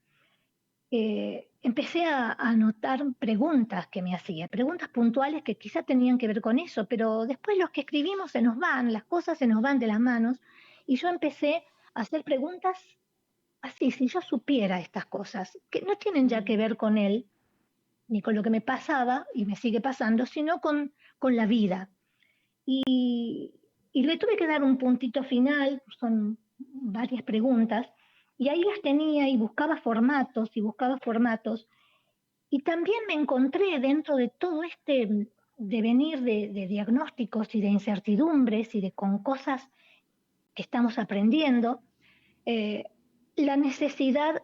eh, 0.98 1.50
empecé 1.62 2.06
a, 2.06 2.32
anotar 2.32 3.04
preguntas 3.20 3.88
que 3.88 4.02
me 4.02 4.16
hacía, 4.16 4.48
preguntas 4.48 4.88
puntuales 4.88 5.44
que 5.44 5.58
quizá 5.58 5.84
tenían 5.84 6.18
que 6.18 6.28
ver 6.28 6.40
con 6.40 6.58
eso, 6.58 6.88
pero 6.88 7.26
después 7.26 7.58
los 7.58 7.70
que 7.72 7.82
escribimos 7.82 8.32
se 8.32 8.42
nos 8.42 8.58
van, 8.58 8.94
las 8.94 9.04
cosas 9.04 9.38
se 9.38 9.46
nos 9.46 9.62
van 9.62 9.78
de 9.78 9.88
las 9.88 10.00
manos, 10.00 10.40
y 10.88 10.96
yo 10.96 11.10
empecé 11.10 11.64
a 11.94 12.02
hacer 12.02 12.24
preguntas 12.24 12.78
así, 13.62 13.92
si 13.92 14.08
yo 14.08 14.22
supiera 14.22 14.80
estas 14.80 15.06
cosas, 15.06 15.60
que 15.70 15.82
no 15.82 15.98
tienen 15.98 16.30
ya 16.30 16.46
que 16.46 16.56
ver 16.56 16.78
con 16.78 16.98
él, 16.98 17.28
ni 18.08 18.22
con 18.22 18.36
lo 18.36 18.44
que 18.44 18.52
me 18.52 18.62
pasaba 18.62 19.26
y 19.34 19.46
me 19.46 19.58
sigue 19.58 19.82
pasando, 19.82 20.26
sino 20.26 20.62
con, 20.62 20.94
con 21.20 21.36
la 21.36 21.46
vida. 21.46 21.90
Y, 22.66 23.54
y 23.92 24.04
le 24.04 24.18
tuve 24.18 24.38
que 24.38 24.48
dar 24.48 24.64
un 24.64 24.78
puntito 24.78 25.24
final, 25.24 25.82
son 26.00 26.38
varias 26.58 27.24
preguntas, 27.24 27.88
y 28.38 28.50
ahí 28.50 28.64
las 28.64 28.82
tenía 28.82 29.30
y 29.30 29.38
buscaba 29.38 29.78
formatos 29.78 30.56
y 30.56 30.62
buscaba 30.62 30.98
formatos. 30.98 31.68
Y 32.50 32.62
también 32.62 33.00
me 33.08 33.14
encontré 33.14 33.80
dentro 33.80 34.16
de 34.16 34.30
todo 34.30 34.64
este 34.64 35.30
devenir 35.58 36.22
de, 36.22 36.68
diagnósticos 36.68 37.56
y 37.56 37.62
de 37.62 37.68
incertidumbres 37.68 38.76
y 38.76 38.82
de 38.82 38.92
con 38.92 39.24
cosas 39.24 39.70
que 40.54 40.62
estamos 40.62 41.00
aprendiendo, 41.00 41.82
eh, 42.46 42.84
la 43.36 43.58
necesidad 43.58 44.42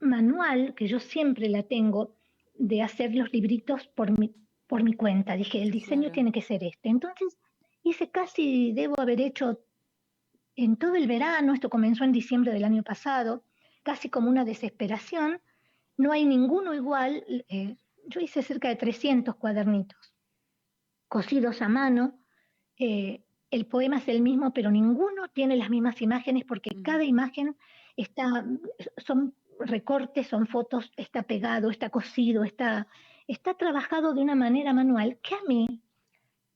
manual, 0.00 0.74
que 0.74 0.86
yo 0.86 1.00
siempre 1.00 1.48
la 1.48 1.62
tengo, 1.62 2.14
de 2.54 2.82
hacer 2.82 3.14
los 3.14 3.32
libritos 3.32 3.86
por 3.88 4.16
mi, 4.16 4.34
por 4.66 4.82
mi 4.82 4.94
cuenta. 4.94 5.36
Dije, 5.36 5.62
el 5.62 5.70
diseño 5.70 6.10
tiene 6.10 6.32
que 6.32 6.42
ser 6.42 6.62
este. 6.64 6.88
Entonces 6.88 7.38
hice 7.82 8.10
casi, 8.10 8.72
debo 8.72 9.00
haber 9.00 9.20
hecho 9.20 9.60
en 10.64 10.76
todo 10.76 10.96
el 10.96 11.06
verano, 11.06 11.54
esto 11.54 11.70
comenzó 11.70 12.02
en 12.02 12.10
diciembre 12.10 12.52
del 12.52 12.64
año 12.64 12.82
pasado, 12.82 13.44
casi 13.84 14.10
como 14.10 14.28
una 14.28 14.44
desesperación, 14.44 15.40
no 15.96 16.10
hay 16.10 16.24
ninguno 16.26 16.74
igual, 16.74 17.24
eh, 17.48 17.76
yo 18.08 18.20
hice 18.20 18.42
cerca 18.42 18.66
de 18.66 18.74
300 18.74 19.36
cuadernitos, 19.36 20.12
cosidos 21.06 21.62
a 21.62 21.68
mano, 21.68 22.18
eh, 22.76 23.22
el 23.52 23.66
poema 23.66 23.98
es 23.98 24.08
el 24.08 24.20
mismo, 24.20 24.52
pero 24.52 24.72
ninguno 24.72 25.28
tiene 25.28 25.56
las 25.56 25.70
mismas 25.70 26.02
imágenes 26.02 26.44
porque 26.44 26.74
mm. 26.74 26.82
cada 26.82 27.04
imagen 27.04 27.56
está, 27.96 28.44
son 28.96 29.34
recortes, 29.60 30.26
son 30.26 30.48
fotos, 30.48 30.90
está 30.96 31.22
pegado, 31.22 31.70
está 31.70 31.88
cosido, 31.90 32.42
está, 32.42 32.88
está 33.28 33.54
trabajado 33.54 34.12
de 34.12 34.22
una 34.22 34.34
manera 34.34 34.72
manual 34.72 35.18
que 35.22 35.36
a 35.36 35.42
mí 35.46 35.82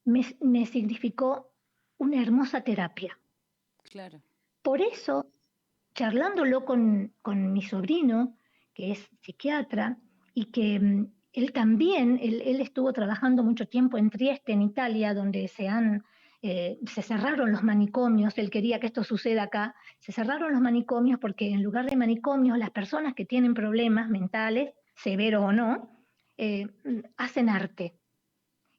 me 0.05 0.67
significó 0.67 1.53
una 1.99 2.21
hermosa 2.21 2.63
terapia. 2.63 3.17
Por 4.63 4.81
eso, 4.81 5.27
charlándolo 5.95 6.65
con, 6.65 7.13
mi 7.53 7.63
sobrino, 7.63 8.37
que 8.75 8.93
es 8.93 9.11
psiquiatra, 9.21 9.99
y 10.35 10.47
que 10.47 10.81
mm, 10.81 11.13
él 11.33 11.53
también, 11.53 12.19
él, 12.23 12.61
estuvo 12.61 12.93
trabajando 12.93 13.43
mucho 13.43 13.67
tiempo 13.67 13.99
en 13.99 14.11
Trieste, 14.11 14.53
en 14.53 14.63
Italia, 14.63 15.15
donde 15.15 15.49
se 15.49 15.69
han 15.69 16.05
eh, 16.45 16.81
se 16.89 17.03
cerraron 17.03 17.53
los 17.53 17.63
manicomios, 17.63 18.37
él 18.37 18.51
quería 18.51 18.81
que 18.81 18.89
esto 18.89 19.05
suceda 19.05 19.45
acá, 19.45 19.77
se 20.01 20.11
cerraron 20.11 20.51
los 20.51 20.61
manicomios 20.61 21.21
porque 21.21 21.49
en 21.49 21.63
lugar 21.63 21.89
de 21.89 21.95
manicomios 21.95 22.59
las 22.59 22.71
personas 22.71 23.15
que 23.15 23.25
tienen 23.25 23.55
problemas 23.55 24.09
mentales, 24.09 24.75
severo 24.97 25.45
o 25.45 25.53
no, 25.53 25.89
eh, 26.37 26.67
hacen 27.17 27.49
arte. 27.49 27.95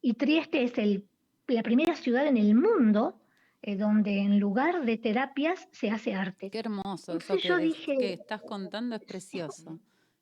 Y 0.01 0.15
Trieste 0.15 0.63
es 0.65 0.77
el, 0.77 1.07
la 1.47 1.63
primera 1.63 1.95
ciudad 1.95 2.27
en 2.27 2.35
el 2.35 2.53
mundo 2.53 3.22
eh, 3.65 3.77
donde 3.77 4.19
en 4.19 4.41
lugar 4.41 4.83
de 4.83 4.97
terapias 4.97 5.69
se 5.71 5.89
hace 5.89 6.13
arte. 6.13 6.49
Qué 6.49 6.59
hermoso, 6.59 7.17
eso 7.17 7.37
que, 7.37 8.11
estás 8.11 8.41
contando 8.41 8.97
es 8.97 9.05
precioso, 9.05 9.79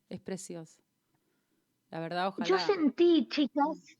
es 0.09 0.19
precioso. 0.19 0.79
La 1.89 1.99
verdad, 1.99 2.27
ojalá. 2.27 2.45
Yo 2.45 2.59
sentí, 2.59 3.27
chicas, 3.29 3.97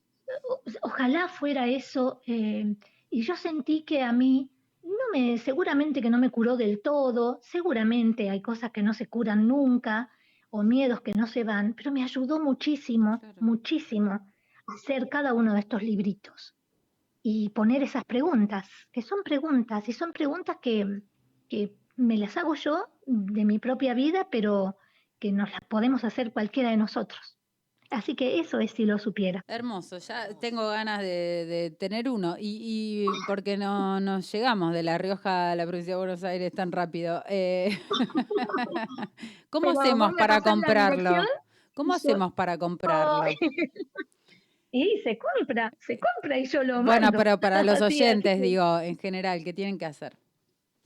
ojalá 0.80 1.26
fuera 1.26 1.66
eso, 1.66 2.22
eh, 2.24 2.76
y 3.10 3.22
yo 3.22 3.34
sentí 3.34 3.82
que 3.82 4.02
a 4.02 4.12
mí, 4.12 4.48
no 4.84 5.10
me, 5.12 5.36
seguramente 5.38 6.00
que 6.00 6.08
no 6.08 6.18
me 6.18 6.30
curó 6.30 6.56
del 6.56 6.80
todo, 6.80 7.40
seguramente 7.42 8.30
hay 8.30 8.40
cosas 8.42 8.70
que 8.70 8.84
no 8.84 8.94
se 8.94 9.08
curan 9.08 9.48
nunca, 9.48 10.08
o 10.50 10.62
miedos 10.62 11.00
que 11.00 11.14
no 11.14 11.26
se 11.26 11.42
van, 11.42 11.74
pero 11.74 11.90
me 11.90 12.04
ayudó 12.04 12.38
muchísimo, 12.38 13.20
muchísimo 13.40 14.12
a 14.12 14.74
hacer 14.76 15.08
cada 15.08 15.34
uno 15.34 15.52
de 15.54 15.60
estos 15.60 15.82
libritos 15.82 16.54
y 17.22 17.50
poner 17.50 17.82
esas 17.82 18.04
preguntas, 18.04 18.68
que 18.92 19.02
son 19.02 19.22
preguntas, 19.22 19.88
y 19.88 19.92
son 19.92 20.12
preguntas 20.12 20.56
que, 20.60 21.02
que 21.48 21.76
me 21.96 22.16
las 22.16 22.36
hago 22.36 22.54
yo 22.54 22.86
de 23.06 23.44
mi 23.44 23.58
propia 23.58 23.94
vida, 23.94 24.28
pero 24.30 24.76
que 25.18 25.32
nos 25.32 25.50
las 25.52 25.60
podemos 25.68 26.04
hacer 26.04 26.32
cualquiera 26.32 26.70
de 26.70 26.76
nosotros. 26.76 27.38
Así 27.92 28.14
que 28.14 28.40
eso 28.40 28.58
es 28.58 28.70
si 28.70 28.86
lo 28.86 28.98
supiera. 28.98 29.44
Hermoso, 29.46 29.98
ya 29.98 30.34
tengo 30.38 30.66
ganas 30.68 31.00
de, 31.00 31.76
tener 31.78 32.08
uno. 32.08 32.36
Y, 32.38 33.04
y 33.04 33.06
porque 33.26 33.58
no 33.58 34.00
nos 34.00 34.32
llegamos 34.32 34.72
de 34.72 34.82
La 34.82 34.96
Rioja 34.96 35.52
a 35.52 35.56
la 35.56 35.66
provincia 35.66 35.92
de 35.92 35.98
Buenos 35.98 36.24
Aires 36.24 36.52
tan 36.54 36.72
rápido. 36.72 37.22
Eh, 37.28 37.78
¿Cómo 39.50 39.78
hacemos 39.78 40.12
para 40.16 40.40
comprarlo? 40.40 41.22
¿Cómo 41.74 41.92
hacemos 41.92 42.32
para 42.32 42.56
comprarlo? 42.56 43.30
Y 44.72 45.02
se 45.04 45.18
compra, 45.18 45.70
se 45.80 46.00
compra 46.00 46.38
y 46.38 46.46
yo 46.46 46.64
lo 46.64 46.76
mando. 46.76 46.92
Bueno, 46.92 47.12
pero 47.12 47.38
para 47.38 47.62
los 47.62 47.80
oyentes, 47.82 48.40
digo, 48.40 48.80
en 48.80 48.96
general, 48.96 49.44
¿qué 49.44 49.52
tienen 49.52 49.78
que 49.78 49.84
hacer? 49.84 50.16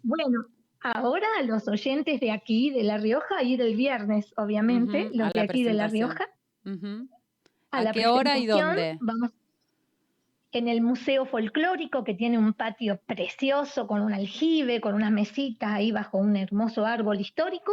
Bueno, 0.02 0.46
ahora 0.80 1.28
los 1.44 1.68
oyentes 1.68 2.20
de 2.20 2.32
aquí, 2.32 2.70
de 2.70 2.82
La 2.82 2.98
Rioja, 2.98 3.44
ir 3.44 3.60
el 3.60 3.76
viernes, 3.76 4.34
obviamente, 4.36 5.08
los 5.12 5.32
de 5.32 5.40
aquí 5.40 5.62
de 5.62 5.72
La 5.72 5.86
Rioja. 5.86 6.26
¿A, 7.70 7.92
qué 7.92 8.08
hora 8.08 8.38
y 8.38 8.46
dónde? 8.46 8.98
Vamos 9.00 9.30
en 10.50 10.68
el 10.68 10.80
Museo 10.80 11.26
Folclórico, 11.26 12.02
que 12.02 12.14
tiene 12.14 12.38
un 12.38 12.54
patio 12.54 12.98
precioso 13.06 13.86
con 13.86 14.00
un 14.00 14.12
aljibe, 14.12 14.80
con 14.80 14.94
unas 14.94 15.12
mesitas 15.12 15.70
ahí 15.70 15.92
bajo 15.92 16.18
un 16.18 16.34
hermoso 16.34 16.86
árbol 16.86 17.20
histórico. 17.20 17.72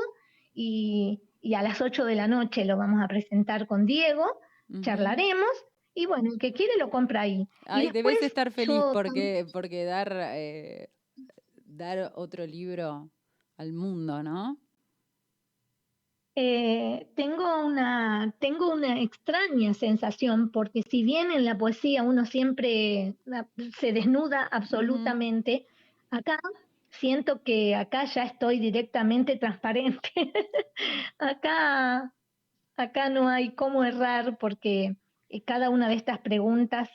Y, 0.54 1.22
a 1.56 1.64
las 1.64 1.82
8 1.82 2.06
de 2.06 2.16
la 2.16 2.28
noche 2.28 2.66
lo 2.66 2.78
vamos 2.78 3.02
a 3.02 3.08
presentar 3.08 3.68
con 3.68 3.86
Diego, 3.86 4.26
charlaremos 4.82 5.50
y 5.94 6.06
bueno, 6.06 6.32
el 6.32 6.40
que 6.40 6.54
quiere 6.54 6.78
lo 6.78 6.90
compra 6.90 7.22
ahí. 7.22 7.48
Ay, 7.66 7.92
debes 7.92 8.22
estar 8.22 8.52
feliz 8.52 8.82
porque, 8.92 9.46
porque 9.52 9.86
dar, 9.86 10.12
eh, 10.36 10.90
dar 11.66 12.14
otro 12.16 12.46
libro 12.46 13.10
al 13.58 13.74
mundo, 13.74 14.24
¿no? 14.24 14.58
Eh, 16.36 17.12
tengo, 17.16 17.64
una, 17.64 18.34
tengo 18.40 18.74
una 18.74 19.00
extraña 19.00 19.76
sensación, 19.76 20.50
porque 20.50 20.82
si 20.82 21.04
bien 21.04 21.32
en 21.32 21.46
la 21.46 21.58
poesía 21.58 22.02
uno 22.02 22.26
siempre 22.26 23.16
se 23.78 23.94
desnuda 23.94 24.48
absolutamente, 24.52 25.68
acá 26.10 26.40
siento 26.90 27.44
que 27.44 27.76
acá 27.76 28.06
ya 28.06 28.24
estoy 28.24 28.60
directamente 28.60 29.36
transparente. 29.38 30.10
acá, 31.20 32.12
acá 32.78 33.10
no 33.10 33.28
hay 33.28 33.54
cómo 33.54 33.84
errar 33.84 34.38
porque 34.40 34.96
cada 35.42 35.70
una 35.70 35.90
de 35.90 35.96
estas 35.96 36.20
preguntas, 36.20 36.90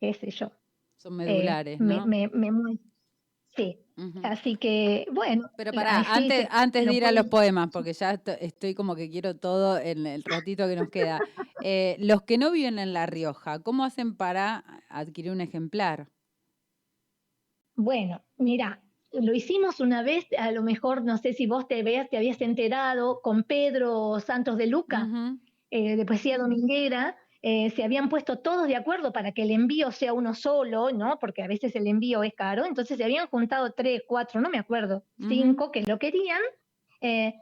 qué 0.00 0.14
sé 0.14 0.30
yo. 0.30 0.52
Son 0.96 1.16
medulares, 1.16 1.80
¿no? 1.80 2.06
Me, 2.06 2.30
sí. 3.56 3.78
Así 4.24 4.56
que, 4.56 5.06
bueno. 5.12 5.48
Pero 5.56 5.72
para, 5.72 6.00
antes, 6.00 6.48
antes 6.50 6.84
de 6.84 6.92
ir 6.94 7.04
a 7.04 7.12
los 7.12 7.26
poemas, 7.26 7.70
porque 7.72 7.92
ya 7.92 8.20
estoy 8.40 8.74
como 8.74 8.96
que 8.96 9.08
quiero 9.08 9.36
todo 9.36 9.78
en 9.78 10.06
el 10.06 10.24
ratito 10.24 10.66
que 10.66 10.76
nos 10.76 10.88
queda. 10.88 11.20
Eh, 11.62 11.96
los 11.98 12.22
que 12.22 12.36
no 12.36 12.50
viven 12.50 12.78
en 12.78 12.92
La 12.92 13.06
Rioja, 13.06 13.60
¿cómo 13.60 13.84
hacen 13.84 14.16
para 14.16 14.82
adquirir 14.90 15.32
un 15.32 15.40
ejemplar? 15.40 16.08
Bueno, 17.76 18.22
mira, 18.36 18.82
lo 19.12 19.32
hicimos 19.32 19.80
una 19.80 20.02
vez, 20.02 20.26
a 20.36 20.50
lo 20.50 20.62
mejor 20.62 21.04
no 21.04 21.18
sé 21.18 21.32
si 21.32 21.46
vos 21.46 21.66
te 21.68 21.82
veas, 21.82 22.08
te 22.10 22.16
habías 22.16 22.40
enterado 22.40 23.20
con 23.22 23.44
Pedro 23.44 24.20
Santos 24.20 24.58
de 24.58 24.66
Luca, 24.66 25.08
eh, 25.70 25.96
de 25.96 26.04
Poesía 26.04 26.38
Dominguera, 26.38 27.16
eh, 27.46 27.68
se 27.76 27.84
habían 27.84 28.08
puesto 28.08 28.38
todos 28.38 28.66
de 28.66 28.74
acuerdo 28.74 29.12
para 29.12 29.32
que 29.32 29.42
el 29.42 29.50
envío 29.50 29.92
sea 29.92 30.14
uno 30.14 30.32
solo, 30.32 30.90
¿no? 30.92 31.18
Porque 31.18 31.42
a 31.42 31.46
veces 31.46 31.76
el 31.76 31.86
envío 31.86 32.22
es 32.22 32.32
caro, 32.32 32.64
entonces 32.64 32.96
se 32.96 33.04
habían 33.04 33.26
juntado 33.26 33.72
tres, 33.72 34.00
cuatro, 34.08 34.40
no 34.40 34.48
me 34.48 34.58
acuerdo, 34.58 35.04
cinco 35.28 35.70
que 35.70 35.82
lo 35.82 35.98
querían. 35.98 36.40
Eh, 37.02 37.34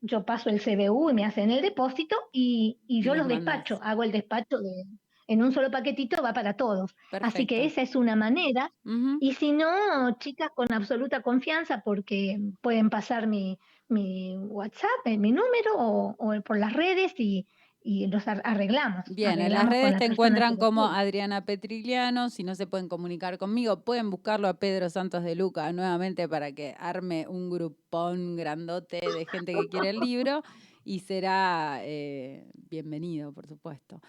yo 0.00 0.24
paso 0.24 0.50
el 0.50 0.60
CBU 0.60 1.10
y 1.10 1.14
me 1.14 1.24
hacen 1.24 1.50
el 1.50 1.62
depósito 1.62 2.14
y, 2.32 2.78
yo 2.86 3.16
los 3.16 3.26
despacho, 3.26 3.80
hago 3.82 4.04
el 4.04 4.12
despacho 4.12 4.60
de, 4.60 4.84
en 5.26 5.42
un 5.42 5.50
solo 5.52 5.72
paquetito 5.72 6.22
va 6.22 6.32
para 6.32 6.54
todos. 6.54 6.94
Así 7.22 7.48
que 7.48 7.64
esa 7.64 7.82
es 7.82 7.96
una 7.96 8.14
manera. 8.14 8.72
Y 9.20 9.34
si 9.34 9.50
no, 9.50 10.16
chicas, 10.20 10.50
con 10.54 10.72
absoluta 10.72 11.22
confianza, 11.22 11.82
porque 11.84 12.38
pueden 12.60 12.88
pasar 12.88 13.26
mi, 13.26 13.58
mi 13.88 14.36
WhatsApp, 14.36 15.06
mi 15.06 15.32
número 15.32 15.74
o, 15.76 16.14
o 16.20 16.40
por 16.42 16.56
las 16.56 16.72
redes 16.72 17.18
y, 17.18 17.48
y 17.82 18.06
los 18.08 18.26
arreglamos. 18.28 19.04
Bien, 19.14 19.40
en 19.40 19.52
las 19.52 19.68
redes 19.68 19.98
te 19.98 20.04
encuentran 20.04 20.56
como 20.56 20.86
Adriana 20.86 21.44
Petrigliano, 21.44 22.28
si 22.28 22.44
no 22.44 22.54
se 22.54 22.66
pueden 22.66 22.88
comunicar 22.88 23.38
conmigo, 23.38 23.80
pueden 23.82 24.10
buscarlo 24.10 24.48
a 24.48 24.54
Pedro 24.54 24.90
Santos 24.90 25.24
de 25.24 25.34
Luca 25.34 25.72
nuevamente 25.72 26.28
para 26.28 26.52
que 26.52 26.74
arme 26.78 27.26
un 27.26 27.48
grupón 27.48 28.36
grandote 28.36 29.00
de 29.00 29.26
gente 29.26 29.54
que 29.54 29.68
quiere 29.68 29.90
el 29.90 30.00
libro 30.00 30.42
y 30.84 31.00
será 31.00 31.80
eh, 31.82 32.46
bienvenido, 32.70 33.32
por 33.32 33.46
supuesto. 33.46 34.00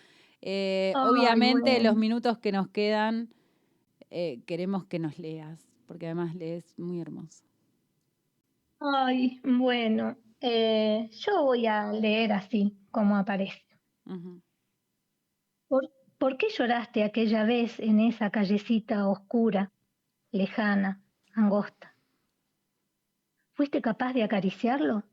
Eh, 0.41 0.91
obviamente 0.95 1.81
los 1.81 1.95
minutos 1.95 2.37
que 2.39 2.51
nos 2.51 2.67
quedan 2.67 3.29
eh, 4.09 4.41
queremos 4.45 4.85
que 4.85 4.99
nos 4.99 5.17
leas, 5.17 5.65
porque 5.87 6.07
además 6.07 6.35
lees 6.35 6.77
muy 6.77 6.99
hermoso. 6.99 7.45
Ay, 8.79 9.39
bueno, 9.43 10.17
yo 10.41 11.43
voy 11.43 11.67
a 11.67 11.91
leer 11.91 12.33
así 12.33 12.75
como 12.91 13.15
aparece. 13.15 13.63
¿Por, 15.67 16.37
qué 16.37 16.47
lloraste 16.49 17.03
aquella 17.03 17.43
vez 17.45 17.79
en 17.79 17.99
esa 17.99 18.29
callecita 18.29 19.07
oscura, 19.07 19.71
lejana, 20.31 21.01
angosta? 21.33 21.95
¿Fuiste 23.53 23.81
capaz 23.81 24.13
de 24.13 24.23
acariciarlo? 24.23 25.03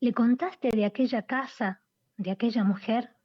¿Le 0.00 0.12
contaste 0.12 0.70
de 0.70 0.84
aquella 0.84 1.22
casa, 1.22 1.82
de 2.16 2.30
aquella 2.30 2.64
mujer? 2.64 3.16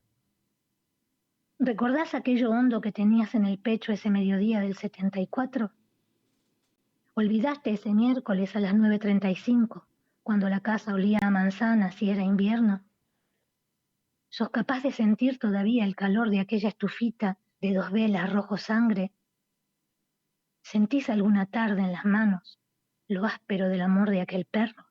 ¿Recordás 1.59 2.13
aquello 2.13 2.49
hondo 2.49 2.81
que 2.81 2.91
tenías 2.91 3.35
en 3.35 3.45
el 3.45 3.59
pecho 3.59 3.91
ese 3.91 4.09
mediodía 4.09 4.59
del 4.59 4.75
74? 4.75 5.71
¿Olvidaste 7.13 7.71
ese 7.71 7.93
miércoles 7.93 8.55
a 8.55 8.59
las 8.59 8.73
9.35, 8.73 9.85
cuando 10.23 10.49
la 10.49 10.61
casa 10.61 10.93
olía 10.93 11.19
a 11.21 11.29
manzanas 11.29 12.01
y 12.01 12.09
era 12.09 12.23
invierno? 12.23 12.83
¿Sos 14.29 14.49
capaz 14.49 14.81
de 14.81 14.91
sentir 14.91 15.37
todavía 15.37 15.85
el 15.85 15.95
calor 15.95 16.29
de 16.29 16.39
aquella 16.39 16.69
estufita 16.69 17.37
de 17.61 17.73
dos 17.73 17.91
velas 17.91 18.31
rojo 18.31 18.57
sangre? 18.57 19.11
¿Sentís 20.61 21.09
alguna 21.09 21.45
tarde 21.45 21.81
en 21.81 21.91
las 21.91 22.05
manos 22.05 22.59
lo 23.07 23.25
áspero 23.25 23.67
del 23.67 23.81
amor 23.81 24.09
de 24.09 24.21
aquel 24.21 24.45
perro, 24.45 24.87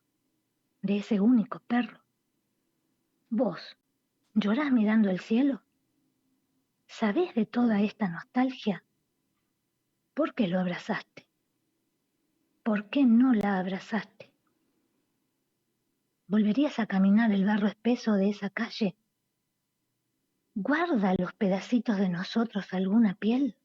de 0.81 0.97
ese 0.97 1.19
único 1.19 1.59
perro? 1.59 1.99
¿Vos 3.29 3.75
llorás 4.35 4.71
mirando 4.71 5.09
el 5.09 5.19
cielo? 5.19 5.63
¿Sabés 6.87 7.33
de 7.33 7.47
toda 7.47 7.81
esta 7.81 8.07
nostalgia? 8.07 8.85
¿Por 10.13 10.35
qué 10.35 10.47
lo 10.47 10.59
abrazaste? 10.59 11.27
¿Por 12.61 12.89
qué 12.89 13.03
no 13.03 13.33
la 13.33 13.57
abrazaste? 13.57 14.32
¿Volverías 16.27 16.79
a 16.79 16.87
caminar 16.87 17.31
el 17.31 17.45
barro 17.45 17.67
espeso 17.67 18.13
de 18.13 18.29
esa 18.29 18.49
calle 18.49 18.95
¿Guarda 20.55 21.15
los 21.17 21.33
pedacitos 21.33 21.97
de 21.97 22.09
nosotros 22.09 22.71
alguna 22.73 23.15
piel? 23.15 23.57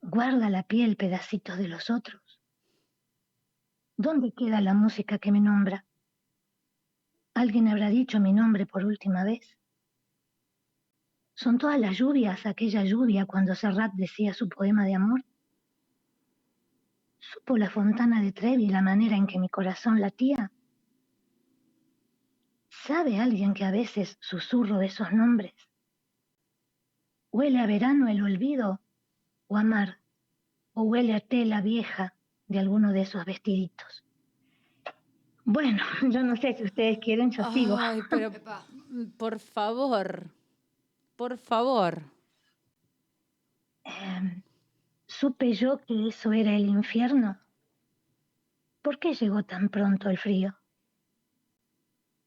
¿Guarda 0.00 0.48
la 0.48 0.62
piel 0.62 0.96
pedacitos 0.96 1.58
de 1.58 1.66
los 1.66 1.90
otros? 1.90 2.40
¿Dónde 3.96 4.32
queda 4.32 4.60
la 4.60 4.74
música 4.74 5.18
que 5.18 5.32
me 5.32 5.40
nombra? 5.40 5.84
¿Alguien 7.34 7.66
habrá 7.66 7.90
dicho 7.90 8.20
mi 8.20 8.32
nombre 8.32 8.64
por 8.64 8.84
última 8.84 9.24
vez? 9.24 9.58
¿Son 11.34 11.58
todas 11.58 11.80
las 11.80 11.98
lluvias 11.98 12.46
aquella 12.46 12.84
lluvia 12.84 13.26
cuando 13.26 13.56
Serrat 13.56 13.92
decía 13.94 14.34
su 14.34 14.48
poema 14.48 14.84
de 14.84 14.94
amor? 14.94 15.24
¿Supo 17.18 17.58
la 17.58 17.70
fontana 17.70 18.22
de 18.22 18.30
Trevi 18.30 18.68
la 18.68 18.82
manera 18.82 19.16
en 19.16 19.26
que 19.26 19.40
mi 19.40 19.48
corazón 19.48 20.00
latía? 20.00 20.52
¿Sabe 22.86 23.20
alguien 23.20 23.54
que 23.54 23.64
a 23.64 23.70
veces 23.70 24.16
susurro 24.20 24.82
esos 24.82 25.12
nombres? 25.12 25.54
Huele 27.30 27.60
a 27.60 27.66
verano 27.66 28.08
el 28.08 28.20
olvido 28.20 28.80
o 29.46 29.56
a 29.56 29.62
mar, 29.62 30.00
o 30.74 30.82
huele 30.82 31.14
a 31.14 31.20
tela 31.20 31.60
vieja 31.60 32.16
de 32.48 32.58
alguno 32.58 32.92
de 32.92 33.02
esos 33.02 33.24
vestiditos. 33.24 34.04
Bueno, 35.44 35.84
yo 36.10 36.24
no 36.24 36.34
sé 36.34 36.54
si 36.54 36.64
ustedes 36.64 36.98
quieren, 36.98 37.30
yo 37.30 37.44
sigo. 37.52 37.76
Ay, 37.78 38.02
pero 38.10 38.32
por 39.16 39.38
favor, 39.38 40.32
por 41.14 41.38
favor. 41.38 42.02
Em, 43.84 44.42
¿Supe 45.06 45.52
yo 45.52 45.78
que 45.86 46.08
eso 46.08 46.32
era 46.32 46.56
el 46.56 46.66
infierno? 46.68 47.38
¿Por 48.82 48.98
qué 48.98 49.14
llegó 49.14 49.44
tan 49.44 49.68
pronto 49.68 50.10
el 50.10 50.18
frío? 50.18 50.56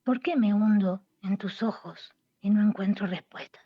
¿Por 0.05 0.21
qué 0.21 0.35
me 0.35 0.53
hundo 0.53 1.01
en 1.23 1.35
tus 1.35 1.63
ojos 1.63 2.13
y 2.39 2.51
no 2.51 2.61
encuentro 2.61 3.07
respuestas? 3.07 3.65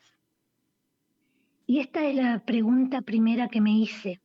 Y 1.67 1.79
esta 1.79 2.05
es 2.05 2.15
la 2.15 2.39
pregunta 2.45 3.01
primera 3.01 3.49
que 3.49 3.59
me 3.59 3.73
hice 3.73 4.21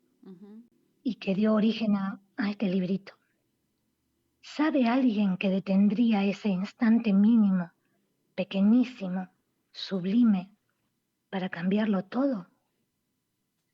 y 1.02 1.16
que 1.16 1.34
dio 1.34 1.54
origen 1.54 1.96
a, 1.96 2.20
este 2.48 2.68
librito. 2.68 3.14
¿Sabe 4.40 4.86
alguien 4.86 5.36
que 5.38 5.50
detendría 5.50 6.22
ese 6.22 6.50
instante 6.50 7.12
mínimo, 7.12 7.72
pequeñísimo, 8.36 9.28
sublime, 9.72 10.52
para 11.30 11.48
cambiarlo 11.48 12.04
todo? 12.04 12.46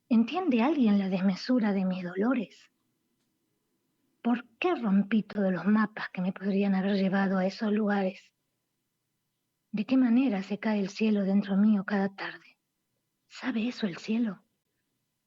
¿Entiende 0.09 0.63
alguien 0.63 0.97
la 0.97 1.09
desmesura 1.09 1.73
de 1.73 1.85
mis 1.85 2.03
dolores? 2.03 2.70
¿Por 4.21 4.47
qué 4.59 4.75
rompí 4.75 5.23
todos 5.23 5.51
los 5.51 5.65
mapas 5.65 6.09
que 6.11 6.21
me 6.21 6.31
podrían 6.31 6.75
haber 6.75 6.95
llevado 6.95 7.37
a 7.37 7.45
esos 7.45 7.71
lugares? 7.71 8.21
¿De 9.71 9.85
qué 9.85 9.97
manera 9.97 10.43
se 10.43 10.59
cae 10.59 10.79
el 10.79 10.89
cielo 10.89 11.23
dentro 11.23 11.57
mío 11.57 11.83
cada 11.85 12.13
tarde? 12.13 12.59
¿Sabe 13.29 13.67
eso 13.67 13.87
el 13.87 13.97
cielo? 13.97 14.43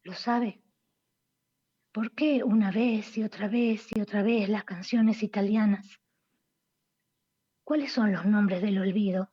¿Lo 0.03 0.13
sabe? 0.13 0.63
¿Por 1.93 2.13
qué 2.15 2.45
una 2.45 2.71
vez 2.71 3.17
y 3.17 3.25
otra 3.25 3.49
vez 3.49 3.89
y 3.97 4.01
otra 4.01 4.23
vez 4.23 4.49
las 4.49 4.65
canciones 4.65 5.23
italianas? 5.23 6.01
¿Cuáles 7.65 7.93
son 7.93 8.13
los 8.13 8.27
nombres 8.27 8.63
del 8.63 8.79
olvido? 8.79 9.33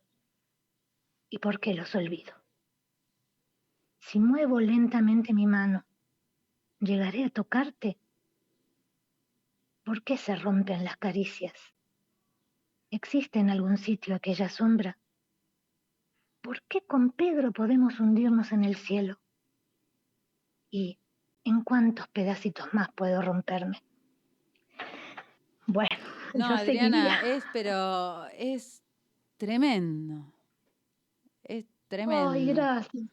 ¿Y 1.29 1.37
por 1.39 1.59
qué 1.59 1.73
los 1.73 1.93
olvido? 1.93 2.33
Si 3.99 4.19
muevo 4.19 4.59
lentamente 4.59 5.33
mi 5.33 5.45
mano, 5.45 5.85
¿llegaré 6.79 7.25
a 7.25 7.29
tocarte? 7.29 7.99
¿Por 9.83 10.03
qué 10.03 10.17
se 10.17 10.35
rompen 10.35 10.83
las 10.83 10.97
caricias? 10.97 11.53
¿Existe 12.89 13.39
en 13.39 13.49
algún 13.49 13.77
sitio 13.77 14.15
aquella 14.15 14.49
sombra? 14.49 14.97
¿por 16.41 16.61
qué 16.63 16.81
con 16.81 17.11
Pedro 17.11 17.51
podemos 17.51 17.99
hundirnos 17.99 18.51
en 18.51 18.63
el 18.63 18.75
cielo? 18.75 19.19
¿Y 20.69 20.99
en 21.43 21.63
cuántos 21.63 22.07
pedacitos 22.09 22.73
más 22.73 22.89
puedo 22.93 23.21
romperme? 23.21 23.81
Bueno, 25.67 25.95
no, 26.33 26.47
Adriana, 26.47 27.21
es, 27.21 27.43
pero 27.53 28.25
es 28.27 28.83
tremendo. 29.37 30.33
Es 31.43 31.65
tremendo. 31.87 32.31
Ay, 32.31 32.47
gracias. 32.47 33.03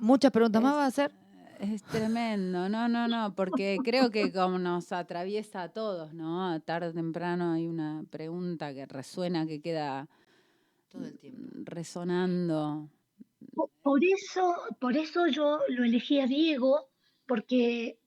¿Muchas 0.00 0.30
preguntas 0.30 0.62
más 0.62 0.74
va 0.74 0.84
a 0.84 0.88
hacer? 0.88 1.12
Es 1.60 1.82
tremendo, 1.84 2.68
no, 2.68 2.88
no, 2.88 3.08
no, 3.08 3.34
porque 3.34 3.78
creo 3.82 4.10
que 4.10 4.32
como 4.32 4.58
nos 4.58 4.92
atraviesa 4.92 5.62
a 5.62 5.68
todos, 5.70 6.12
¿no? 6.12 6.60
Tarde 6.60 6.88
o 6.88 6.92
temprano 6.92 7.52
hay 7.52 7.66
una 7.66 8.04
pregunta 8.10 8.74
que 8.74 8.86
resuena, 8.86 9.46
que 9.46 9.60
queda 9.60 10.08
Todo 10.90 11.06
el 11.06 11.18
tiempo. 11.18 11.40
resonando. 11.64 12.88
Por 13.82 14.04
eso, 14.04 14.54
por 14.80 14.96
eso 14.96 15.26
yo 15.28 15.60
lo 15.68 15.84
elegí 15.84 16.20
a 16.20 16.26
Diego, 16.26 16.88
porque 17.26 17.98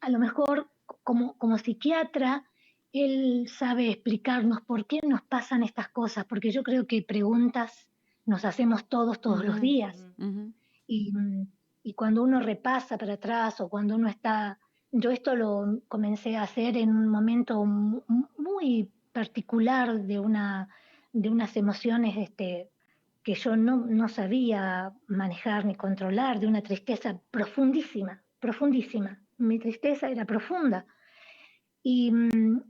a 0.00 0.10
lo 0.10 0.18
mejor 0.18 0.70
como, 1.02 1.36
como 1.38 1.58
psiquiatra, 1.58 2.44
él 2.92 3.48
sabe 3.48 3.90
explicarnos 3.90 4.60
por 4.62 4.86
qué 4.86 5.00
nos 5.06 5.22
pasan 5.22 5.62
estas 5.62 5.88
cosas, 5.88 6.24
porque 6.26 6.50
yo 6.50 6.62
creo 6.62 6.86
que 6.86 7.02
preguntas 7.02 7.88
nos 8.24 8.44
hacemos 8.44 8.88
todos 8.88 9.20
todos 9.20 9.44
los 9.44 9.60
días. 9.60 9.96
Y, 10.86 11.12
mm, 11.12 11.46
y 11.84 11.92
cuando 11.92 12.22
uno 12.22 12.40
repasa 12.40 12.96
para 12.96 13.12
atrás 13.14 13.60
o 13.60 13.68
cuando 13.68 13.94
uno 13.94 14.08
está, 14.08 14.58
yo 14.90 15.10
esto 15.10 15.36
lo 15.36 15.82
comencé 15.86 16.34
a 16.36 16.42
hacer 16.42 16.78
en 16.78 16.88
un 16.88 17.08
momento 17.08 17.62
mu- 17.64 18.02
muy 18.38 18.90
particular 19.12 20.00
de, 20.00 20.18
una, 20.18 20.68
de 21.12 21.28
unas 21.28 21.56
emociones 21.56 22.16
este, 22.16 22.70
que 23.22 23.34
yo 23.34 23.54
no, 23.54 23.76
no 23.76 24.08
sabía 24.08 24.92
manejar 25.08 25.66
ni 25.66 25.74
controlar, 25.74 26.40
de 26.40 26.46
una 26.46 26.62
tristeza 26.62 27.20
profundísima, 27.30 28.22
profundísima. 28.40 29.20
Mi 29.36 29.58
tristeza 29.58 30.08
era 30.08 30.24
profunda. 30.24 30.86
Y 31.82 32.10
mm, 32.10 32.62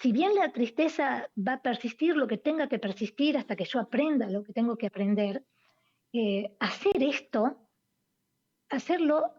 si 0.00 0.10
bien 0.10 0.34
la 0.34 0.50
tristeza 0.50 1.28
va 1.36 1.54
a 1.54 1.62
persistir 1.62 2.16
lo 2.16 2.26
que 2.26 2.38
tenga 2.38 2.68
que 2.68 2.80
persistir 2.80 3.36
hasta 3.36 3.54
que 3.54 3.64
yo 3.64 3.78
aprenda 3.78 4.28
lo 4.28 4.42
que 4.42 4.52
tengo 4.52 4.76
que 4.76 4.88
aprender, 4.88 5.44
eh, 6.12 6.56
hacer 6.58 7.00
esto, 7.02 7.65
hacerlo 8.70 9.32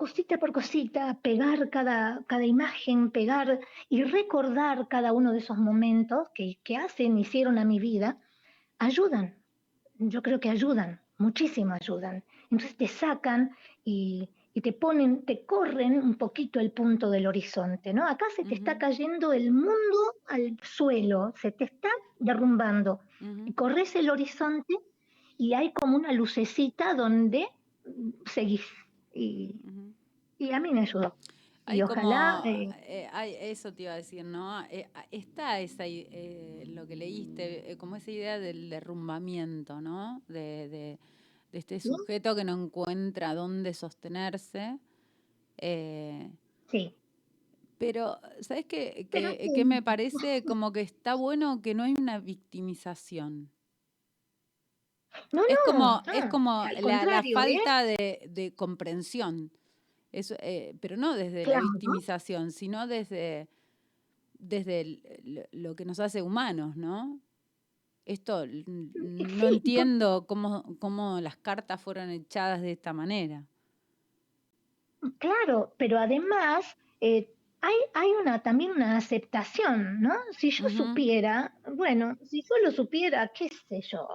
cosita 0.00 0.38
por 0.38 0.50
cosita, 0.52 1.18
pegar 1.20 1.68
cada, 1.68 2.22
cada 2.26 2.46
imagen, 2.46 3.10
pegar 3.10 3.60
y 3.90 4.02
recordar 4.04 4.88
cada 4.88 5.12
uno 5.12 5.30
de 5.32 5.40
esos 5.40 5.58
momentos 5.58 6.28
que, 6.34 6.58
que 6.64 6.78
hacen, 6.78 7.18
hicieron 7.18 7.58
a 7.58 7.66
mi 7.66 7.78
vida, 7.78 8.18
ayudan. 8.78 9.36
Yo 9.98 10.22
creo 10.22 10.40
que 10.40 10.48
ayudan, 10.48 11.02
muchísimo 11.18 11.74
ayudan. 11.74 12.24
Entonces 12.50 12.78
te 12.78 12.88
sacan 12.88 13.54
y, 13.84 14.30
y 14.54 14.62
te 14.62 14.72
ponen, 14.72 15.26
te 15.26 15.44
corren 15.44 16.02
un 16.02 16.14
poquito 16.14 16.60
el 16.60 16.70
punto 16.72 17.10
del 17.10 17.26
horizonte, 17.26 17.92
¿no? 17.92 18.06
Acá 18.06 18.24
se 18.34 18.44
te 18.44 18.54
está 18.54 18.78
cayendo 18.78 19.34
el 19.34 19.52
mundo 19.52 20.14
al 20.28 20.56
suelo, 20.62 21.34
se 21.36 21.52
te 21.52 21.64
está 21.64 21.90
derrumbando. 22.18 23.00
Ujú. 23.20 23.54
corres 23.54 23.94
el 23.96 24.08
horizonte 24.08 24.74
y 25.36 25.52
hay 25.52 25.74
como 25.74 25.96
una 25.96 26.12
lucecita 26.12 26.94
donde 26.94 27.48
seguís. 28.26 28.62
Y, 29.12 29.54
y 30.38 30.50
a 30.52 30.60
mí 30.60 30.72
me 30.72 30.80
ayudó. 30.82 31.14
Hay 31.66 31.78
Y 31.78 31.82
ojalá... 31.82 32.40
como, 32.42 32.54
eh, 32.56 32.68
eh, 32.86 33.08
hay- 33.12 33.34
eso 33.38 33.72
te 33.72 33.82
iba 33.84 33.92
a 33.92 33.96
decir, 33.96 34.24
¿no? 34.24 34.62
Eh, 34.70 34.88
está 35.10 35.60
esa, 35.60 35.84
eh, 35.86 36.64
lo 36.68 36.86
que 36.86 36.96
leíste, 36.96 37.70
eh, 37.72 37.76
como 37.76 37.96
esa 37.96 38.10
idea 38.10 38.38
del 38.38 38.70
derrumbamiento, 38.70 39.80
¿no? 39.80 40.22
De, 40.28 40.68
de- 40.68 40.98
de 41.52 41.58
este 41.58 41.80
¿sí? 41.80 41.88
sujeto 41.88 42.34
que 42.36 42.44
no 42.44 42.52
encuentra 42.64 43.34
dónde 43.34 43.74
sostenerse. 43.74 44.78
eh, 45.58 46.30
Sí. 46.70 46.94
pero, 47.78 48.18
¿sabes 48.40 48.64
qué? 48.66 49.08
Que, 49.10 49.50
que 49.54 49.64
me 49.64 49.82
parece 49.82 50.44
como 50.44 50.72
que 50.72 50.80
está 50.82 51.14
bueno 51.14 51.60
que 51.62 51.74
no 51.74 51.82
hay 51.82 51.94
una 51.98 52.18
victimización. 52.20 53.50
No, 55.32 55.42
Es 55.46 55.54
no, 55.66 55.72
como, 55.72 56.02
es 56.12 56.26
como 56.26 56.64
la, 56.80 57.20
¿eh? 57.20 57.32
falta 57.34 57.82
de, 57.84 58.28
de 58.30 58.54
comprensión. 58.54 59.50
Eso, 60.12 60.34
eh, 60.40 60.74
pero 60.80 60.96
no 60.96 61.14
desde 61.14 61.46
la 61.46 61.60
victimización, 61.60 62.50
sino 62.50 62.86
desde, 62.86 63.48
desde 64.38 64.80
el- 64.80 65.46
lo, 65.52 65.76
que 65.76 65.84
nos 65.84 66.00
hace 66.00 66.20
humanos, 66.22 66.76
¿no? 66.76 67.20
Esto 68.06 68.44
no 68.46 69.48
entiendo 69.62 70.26
cómo, 70.26 70.76
cómo 70.80 71.20
las 71.20 71.36
cartas 71.36 71.80
fueron 71.80 72.10
echadas 72.10 72.60
de 72.60 72.72
esta 72.72 72.92
manera. 72.92 73.44
Claro, 75.18 75.72
pero 75.78 75.98
además 75.98 76.76
eh, 77.00 77.32
hay, 77.62 77.74
hay 77.94 78.10
una, 78.20 78.42
también 78.42 78.72
una 78.72 78.96
aceptación, 78.96 80.00
¿no? 80.00 80.14
Si 80.32 80.50
yo 80.50 80.68
supiera, 80.68 81.54
bueno, 81.76 82.16
si 82.22 82.42
yo 82.42 82.54
lo 82.64 82.70
supiera, 82.70 83.28
qué 83.34 83.48
sé 83.48 83.80
yo, 83.82 84.08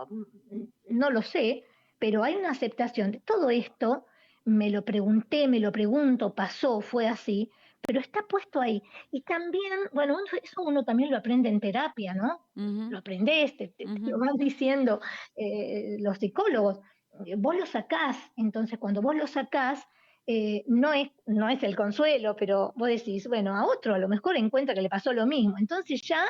no 0.90 1.10
lo 1.10 1.22
sé, 1.22 1.64
pero 2.00 2.24
hay 2.24 2.36
una 2.36 2.52
aceptación 2.52 3.12
de 3.12 3.20
todo 3.20 3.50
esto, 3.50 4.06
me 4.46 4.70
lo 4.70 4.84
pregunté, 4.84 5.48
me 5.48 5.60
lo 5.60 5.72
pregunto, 5.72 6.34
pasó, 6.36 6.82
fue 6.82 7.08
así, 7.08 7.50
pero 7.82 8.00
está 8.00 8.24
puesto 8.28 8.60
ahí. 8.60 8.82
Y 9.12 9.22
también, 9.22 9.74
bueno, 9.94 10.18
eso 10.42 10.62
uno 10.64 10.84
también 10.84 11.12
lo 11.12 11.18
aprende 11.18 11.50
en 11.50 11.60
terapia, 11.60 12.14
¿no? 12.14 12.48
Lo 12.92 12.98
aprendés, 13.00 13.56
te, 13.58 13.70
te- 13.70 13.86
lo 13.86 14.18
van 14.20 14.36
diciendo 14.38 15.00
eh, 15.36 15.98
los 16.00 16.18
psicólogos. 16.18 16.80
Eh, 17.26 17.36
Vos 17.38 17.56
lo 17.56 17.66
sacás, 17.66 18.18
entonces 18.36 18.78
cuando 18.80 19.02
vos 19.02 19.16
lo 19.16 19.28
sacás, 19.28 19.88
eh, 20.28 20.64
no, 20.68 20.94
es, 20.94 21.10
no 21.26 21.50
es 21.50 21.64
el 21.64 21.76
consuelo, 21.76 22.36
pero 22.36 22.74
vos 22.76 22.88
decís, 22.90 23.28
bueno, 23.28 23.56
a 23.56 23.66
otro 23.66 23.96
a 23.96 24.00
lo 24.00 24.08
mejor 24.08 24.38
encuentra 24.38 24.76
que 24.76 24.82
le 24.82 24.90
pasó 24.90 25.14
lo 25.14 25.26
mismo. 25.28 25.56
Entonces 25.60 26.02
ya, 26.04 26.26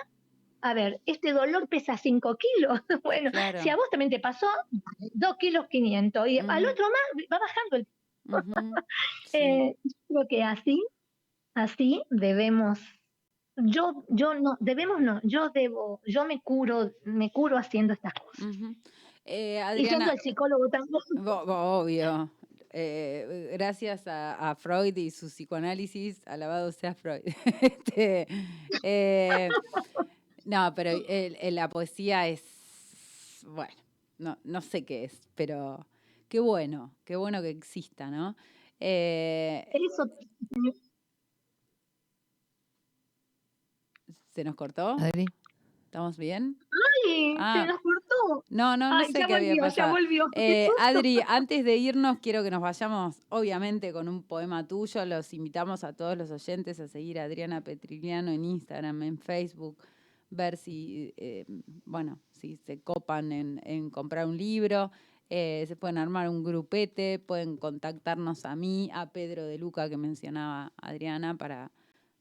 a 0.62 0.74
ver, 0.74 1.02
este 1.06 1.34
dolor 1.34 1.68
pesa 1.70 1.98
5 1.98 2.38
kilos. 2.38 2.82
bueno, 3.04 3.32
si 3.56 3.70
a 3.70 3.76
Claro. 3.76 3.78
vos 3.78 3.90
también 3.92 4.12
te 4.12 4.20
pasó, 4.20 4.48
2 5.14 5.38
kilos 5.38 5.68
500. 5.70 6.28
Y 6.28 6.40
al 6.40 6.66
ujú, 6.66 6.66
otro 6.66 6.86
más 6.90 7.26
va 7.32 7.40
bajando 7.40 7.78
el... 7.78 7.88
ujú, 8.26 8.82
Sí. 9.24 9.46
Eh, 9.46 9.76
creo 10.08 10.28
que 10.30 10.44
así, 10.44 10.82
así 11.56 12.04
debemos 12.10 12.80
yo, 13.58 14.06
yo 14.10 14.34
no, 14.36 14.58
debemos 14.62 15.02
no, 15.02 15.22
yo 15.24 15.50
debo, 15.50 16.02
yo 16.06 16.26
me 16.26 16.42
curo, 16.42 16.92
me 17.06 17.32
curo 17.32 17.58
haciendo 17.58 17.94
estas 17.94 18.14
cosas. 18.16 18.48
ujú. 18.48 18.76
Eh, 19.26 19.62
Y 19.76 19.88
yendo 19.88 20.10
Adriana, 20.10 20.12
al 20.12 20.18
psicólogo 20.20 20.68
también. 20.70 21.00
obvio. 21.16 22.30
Eh, 22.78 23.52
gracias 23.54 24.06
a, 24.08 24.50
a 24.52 24.56
Freud 24.56 24.96
y 24.98 25.10
su 25.10 25.28
psicoanálisis, 25.28 26.22
alabado 26.28 26.72
sea 26.74 26.94
Freud. 26.94 27.22
Este, 27.62 28.28
eh, 28.84 29.50
no, 30.44 30.74
pero 30.76 30.90
el- 30.92 31.38
el- 31.40 31.56
la 31.56 31.70
poesía 31.70 32.28
es, 32.28 32.44
bueno, 33.48 33.74
no, 34.18 34.38
no 34.44 34.62
sé 34.62 34.84
qué 34.84 35.06
es, 35.06 35.22
pero 35.36 35.88
qué 36.28 36.40
bueno, 36.42 36.94
qué 37.06 37.16
bueno 37.16 37.42
que 37.42 37.50
exista, 37.50 38.10
¿no? 38.12 38.36
Eh, 38.80 39.66
Eso, 39.74 40.04
¿Se 44.34 44.44
nos 44.44 44.56
cortó? 44.56 44.98
Adri. 45.00 45.26
¿Estamos 45.86 46.18
bien? 46.18 46.58
Ah. 47.40 47.62
se 47.62 47.68
nos 47.68 47.82
cortó. 47.82 48.44
No, 48.50 48.78
no, 48.78 48.90
no 48.90 48.98
Ay, 48.98 49.12
sé 49.12 49.20
ya 49.20 49.28
qué 49.28 49.36
había 49.36 49.56
ya 49.56 49.62
pasado. 49.62 49.92
volvió. 49.92 50.28
Eh, 50.36 50.70
Adri, 50.80 51.20
antes 51.28 51.64
de 51.64 51.78
irnos, 51.78 52.20
quiero 52.20 52.44
que 52.44 52.52
nos 52.52 52.62
vayamos, 52.62 53.18
obviamente, 53.30 53.92
con 53.94 54.08
un 54.08 54.24
poema 54.24 54.68
tuyo. 54.68 55.06
Los 55.06 55.34
invitamos 55.34 55.84
a 55.84 55.94
todos 55.94 56.18
los 56.18 56.32
oyentes 56.32 56.80
a 56.80 56.88
seguir 56.88 57.20
a 57.20 57.24
Adriana 57.24 57.62
Petriliano 57.62 58.32
en 58.32 58.46
Instagram, 58.46 59.04
en 59.04 59.18
Facebook, 59.20 59.78
ver 60.30 60.58
si, 60.58 61.14
eh, 61.18 61.46
bueno, 61.86 62.20
si 62.32 62.58
se 62.58 62.82
copan 62.82 63.32
en, 63.32 63.62
en 63.64 63.90
comprar 63.90 64.28
un 64.28 64.38
libro. 64.38 64.92
Eh, 65.30 65.66
se 65.68 65.76
pueden 65.76 65.98
armar 65.98 66.30
un 66.30 66.44
grupete, 66.44 67.18
pueden 67.18 67.58
contactarnos 67.58 68.46
a 68.46 68.56
mí, 68.56 68.92
a 68.94 69.12
Pedro 69.12 69.44
de 69.46 69.58
Luca, 69.58 69.90
que 69.90 69.98
mencionaba 69.98 70.72
Adriana, 70.78 71.36
para, 71.36 71.72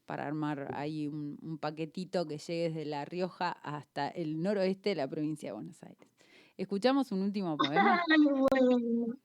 para 0.05 0.25
armar 0.27 0.71
ahí 0.75 1.07
un, 1.07 1.37
un 1.41 1.57
paquetito 1.57 2.25
que 2.27 2.37
llegue 2.37 2.69
desde 2.69 2.85
La 2.85 3.05
Rioja 3.05 3.51
hasta 3.51 4.07
el 4.09 4.41
noroeste 4.41 4.89
de 4.89 4.95
la 4.95 5.07
provincia 5.07 5.49
de 5.49 5.53
Buenos 5.53 5.81
Aires. 5.83 6.09
¿Escuchamos 6.57 7.11
un 7.11 7.21
último 7.23 7.57
poema? 7.57 8.01
Bueno. 8.07 9.17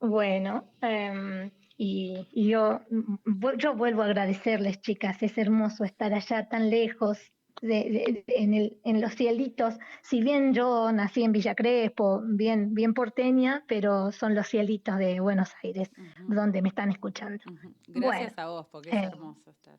Bueno, 0.00 0.72
em, 0.80 1.50
y, 1.76 2.26
y 2.32 2.48
yo, 2.48 2.80
mm, 2.90 3.16
vu- 3.26 3.56
yo 3.58 3.74
vuelvo 3.74 4.02
a 4.02 4.06
agradecerles, 4.06 4.80
chicas. 4.80 5.22
Es 5.22 5.36
hermoso 5.36 5.84
estar 5.84 6.14
allá 6.14 6.48
tan 6.48 6.70
lejos 6.70 7.18
de, 7.60 7.68
de- 7.68 8.24
de- 8.26 8.34
en, 8.36 8.54
el, 8.54 8.80
en 8.84 9.00
los 9.00 9.14
cielitos. 9.14 9.74
Si 10.02 10.22
bien 10.22 10.52
yo 10.54 10.90
nací 10.92 11.22
en 11.22 11.32
Villa 11.32 11.54
Crespo, 11.54 12.22
bien, 12.24 12.74
bien 12.74 12.94
porteña, 12.94 13.64
pero 13.68 14.12
son 14.12 14.34
los 14.34 14.46
cielitos 14.48 14.96
de 14.98 15.20
Buenos 15.20 15.52
Aires 15.62 15.90
donde 16.28 16.62
me 16.62 16.68
están 16.68 16.90
escuchando. 16.90 17.42
Gracias 17.88 18.36
Bueno, 18.36 18.42
a 18.42 18.46
vos, 18.46 18.66
porque 18.70 18.90
es 18.90 18.96
eh, 18.96 19.04
hermoso 19.06 19.50
estar 19.50 19.78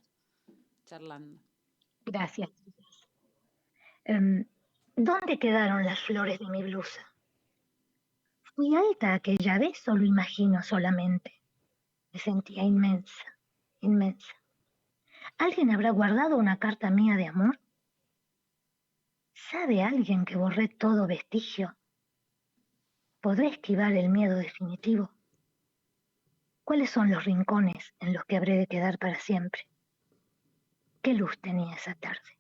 charlando. 0.85 1.39
gracias. 2.05 2.49
Em, 4.03 4.45
¿dónde 4.95 5.39
quedaron 5.39 5.85
las 5.85 5.99
flores 6.01 6.39
de 6.39 6.49
mi 6.49 6.63
blusa? 6.63 7.01
Fui 8.55 8.75
alta 8.75 9.13
aquella 9.13 9.57
vez 9.57 9.87
o 9.87 9.95
lo 9.95 10.05
imagino 10.05 10.61
solamente. 10.61 11.41
Me 12.11 12.19
sentía 12.19 12.63
inmensa, 12.63 13.23
inmensa. 13.79 14.33
¿Alguien 15.37 15.71
habrá 15.71 15.91
guardado 15.91 16.35
una 16.35 16.57
carta 16.59 16.89
mía 16.89 17.15
de 17.15 17.27
amor? 17.27 17.59
¿Sabe 19.49 19.81
alguien 19.81 20.23
que 20.23 20.37
borré 20.37 20.67
todo 20.67 21.07
vestigio? 21.07 21.75
¿Podré 23.21 23.47
esquivar 23.47 23.91
el 23.93 24.09
miedo 24.09 24.37
definitivo? 24.37 25.11
¿Cuáles 26.63 26.91
son 26.91 27.09
los 27.09 27.25
rincones 27.25 27.93
en 27.99 28.13
los 28.13 28.23
que 28.25 28.37
habré 28.37 28.55
de 28.57 28.67
quedar 28.67 28.99
para 28.99 29.19
siempre? 29.19 29.67
¿Qué 31.01 31.13
luz 31.13 31.39
tenía 31.41 31.75
esa 31.75 31.95
tarde? 31.95 32.37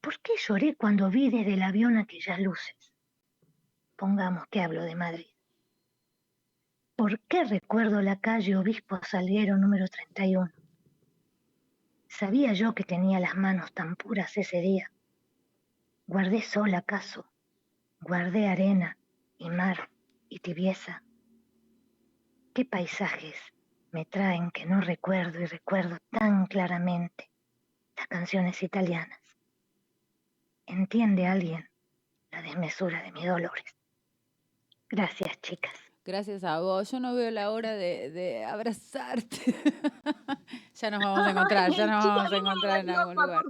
¿Por 0.00 0.20
qué 0.20 0.34
lloré 0.36 0.76
cuando 0.76 1.08
vi 1.10 1.30
desde 1.30 1.54
el 1.54 1.62
avión 1.62 1.96
aquellas 1.96 2.38
luces? 2.38 2.92
Pongamos 3.96 4.46
que 4.48 4.60
hablo 4.60 4.82
de 4.82 4.94
Madrid. 4.94 5.30
¿Por 6.96 7.18
qué 7.20 7.44
recuerdo 7.44 8.02
la 8.02 8.20
calle 8.20 8.56
Obispo 8.56 9.00
Salguero 9.02 9.56
número 9.56 9.88
31? 9.88 10.52
¿Sabía 12.08 12.52
yo 12.52 12.74
que 12.74 12.84
tenía 12.84 13.18
las 13.18 13.34
manos 13.34 13.72
tan 13.72 13.96
puras 13.96 14.36
ese 14.36 14.60
día? 14.60 14.93
¿Guardé 16.06 16.42
sol 16.42 16.74
acaso? 16.74 17.24
¿Guardé 18.00 18.46
arena 18.48 18.98
y 19.38 19.48
mar 19.48 19.88
y 20.28 20.40
tibieza? 20.40 21.02
¿Qué 22.52 22.66
paisajes 22.66 23.36
me 23.90 24.04
traen 24.04 24.50
que 24.50 24.66
no 24.66 24.82
recuerdo 24.82 25.40
y 25.40 25.46
recuerdo 25.46 25.96
tan 26.10 26.46
claramente 26.46 27.30
las 27.96 28.06
canciones 28.06 28.62
italianas? 28.62 29.18
¿Entiende 30.66 31.26
alguien 31.26 31.70
la 32.30 32.42
desmesura 32.42 33.02
de 33.02 33.12
mis 33.12 33.26
dolores? 33.26 33.64
Gracias, 34.90 35.40
chicas. 35.40 35.72
Gracias 36.04 36.44
a 36.44 36.60
vos. 36.60 36.90
Yo 36.90 37.00
no 37.00 37.14
veo 37.14 37.30
la 37.30 37.50
hora 37.50 37.72
de, 37.72 38.10
de 38.10 38.44
abrazarte. 38.44 39.38
ya 40.74 40.90
nos 40.90 41.00
vamos 41.00 41.26
a 41.26 41.30
encontrar, 41.30 41.70
ya 41.72 41.86
nos 41.86 42.04
vamos 42.04 42.32
a 42.32 42.36
encontrar 42.36 42.80
en 42.80 42.90
algún 42.90 43.14
lugar. 43.14 43.42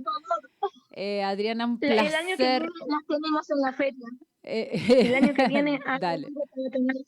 Eh, 0.96 1.22
Adriana, 1.24 1.66
un 1.66 1.78
placer. 1.78 2.06
El 2.06 2.14
año 2.14 2.36
que 2.36 2.44
viene 2.44 2.68
las 2.88 3.06
tenemos 3.08 3.50
en 3.50 3.60
la 3.60 3.72
feria. 3.72 4.06
Eh, 4.44 4.80
El 5.06 5.14
año 5.14 5.34
que 5.34 5.48
viene 5.48 5.80
ah, 5.86 5.98
Dale. 5.98 6.26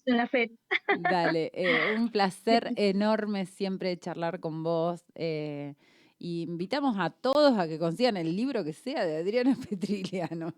en 0.06 0.16
la 0.16 0.26
feria. 0.26 0.56
Dale, 1.00 1.50
eh, 1.54 1.94
un 1.96 2.08
placer 2.10 2.72
enorme 2.76 3.46
siempre 3.46 3.96
charlar 3.98 4.40
con 4.40 4.62
vos. 4.62 5.04
eh, 5.14 5.74
y 6.18 6.40
invitamos 6.44 6.96
a 6.98 7.10
todos 7.10 7.58
a 7.58 7.68
que 7.68 7.78
consigan 7.78 8.16
el 8.16 8.34
libro 8.34 8.64
que 8.64 8.72
sea 8.72 9.04
de 9.04 9.18
Adriana 9.18 9.54
Petriliano. 9.68 10.54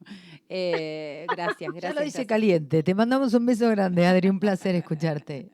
Eh, 0.49 1.27
gracias, 1.29 1.59
Ya 1.75 1.81
gracias. 1.81 1.95
lo 1.97 2.01
dice 2.03 2.19
gracias. 2.19 2.27
caliente. 2.29 2.83
Te 2.85 2.95
mandamos 2.95 3.35
un 3.35 3.45
beso 3.45 3.69
grande, 3.69 4.07
Adri. 4.07 4.29
Un 4.29 4.39
placer 4.39 4.77
escucharte. 4.77 5.51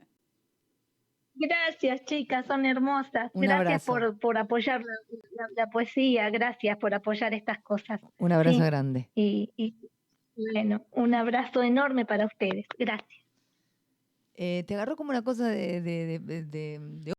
Gracias, 1.37 2.05
chicas, 2.05 2.47
son 2.47 2.65
hermosas. 2.65 3.31
Un 3.35 3.43
gracias 3.43 3.85
por, 3.85 4.19
por 4.21 4.39
apoyar 4.39 4.81
la, 4.83 4.93
la- 5.37 5.49
la 5.57 5.67
poesía, 5.71 6.31
gracias 6.31 6.77
por 6.79 6.95
apoyar 6.95 7.35
estas 7.35 7.61
cosas. 7.63 8.01
Un 8.19 8.33
abrazo 8.33 8.59
Sí. 8.59 8.65
grande. 8.65 9.11
Y, 9.15 9.51
y, 9.57 9.75
bueno, 10.53 10.85
un 10.93 11.15
abrazo 11.15 11.63
enorme 11.63 12.05
para 12.07 12.27
ustedes. 12.27 12.67
Gracias. 12.79 13.25
Eh, 14.37 14.65
te 14.67 14.75
agarró 14.75 14.97
como 14.97 15.11
una 15.11 15.23
cosa 15.23 15.49
de- 15.49 15.81
de- 15.81 16.19
de 16.19 16.79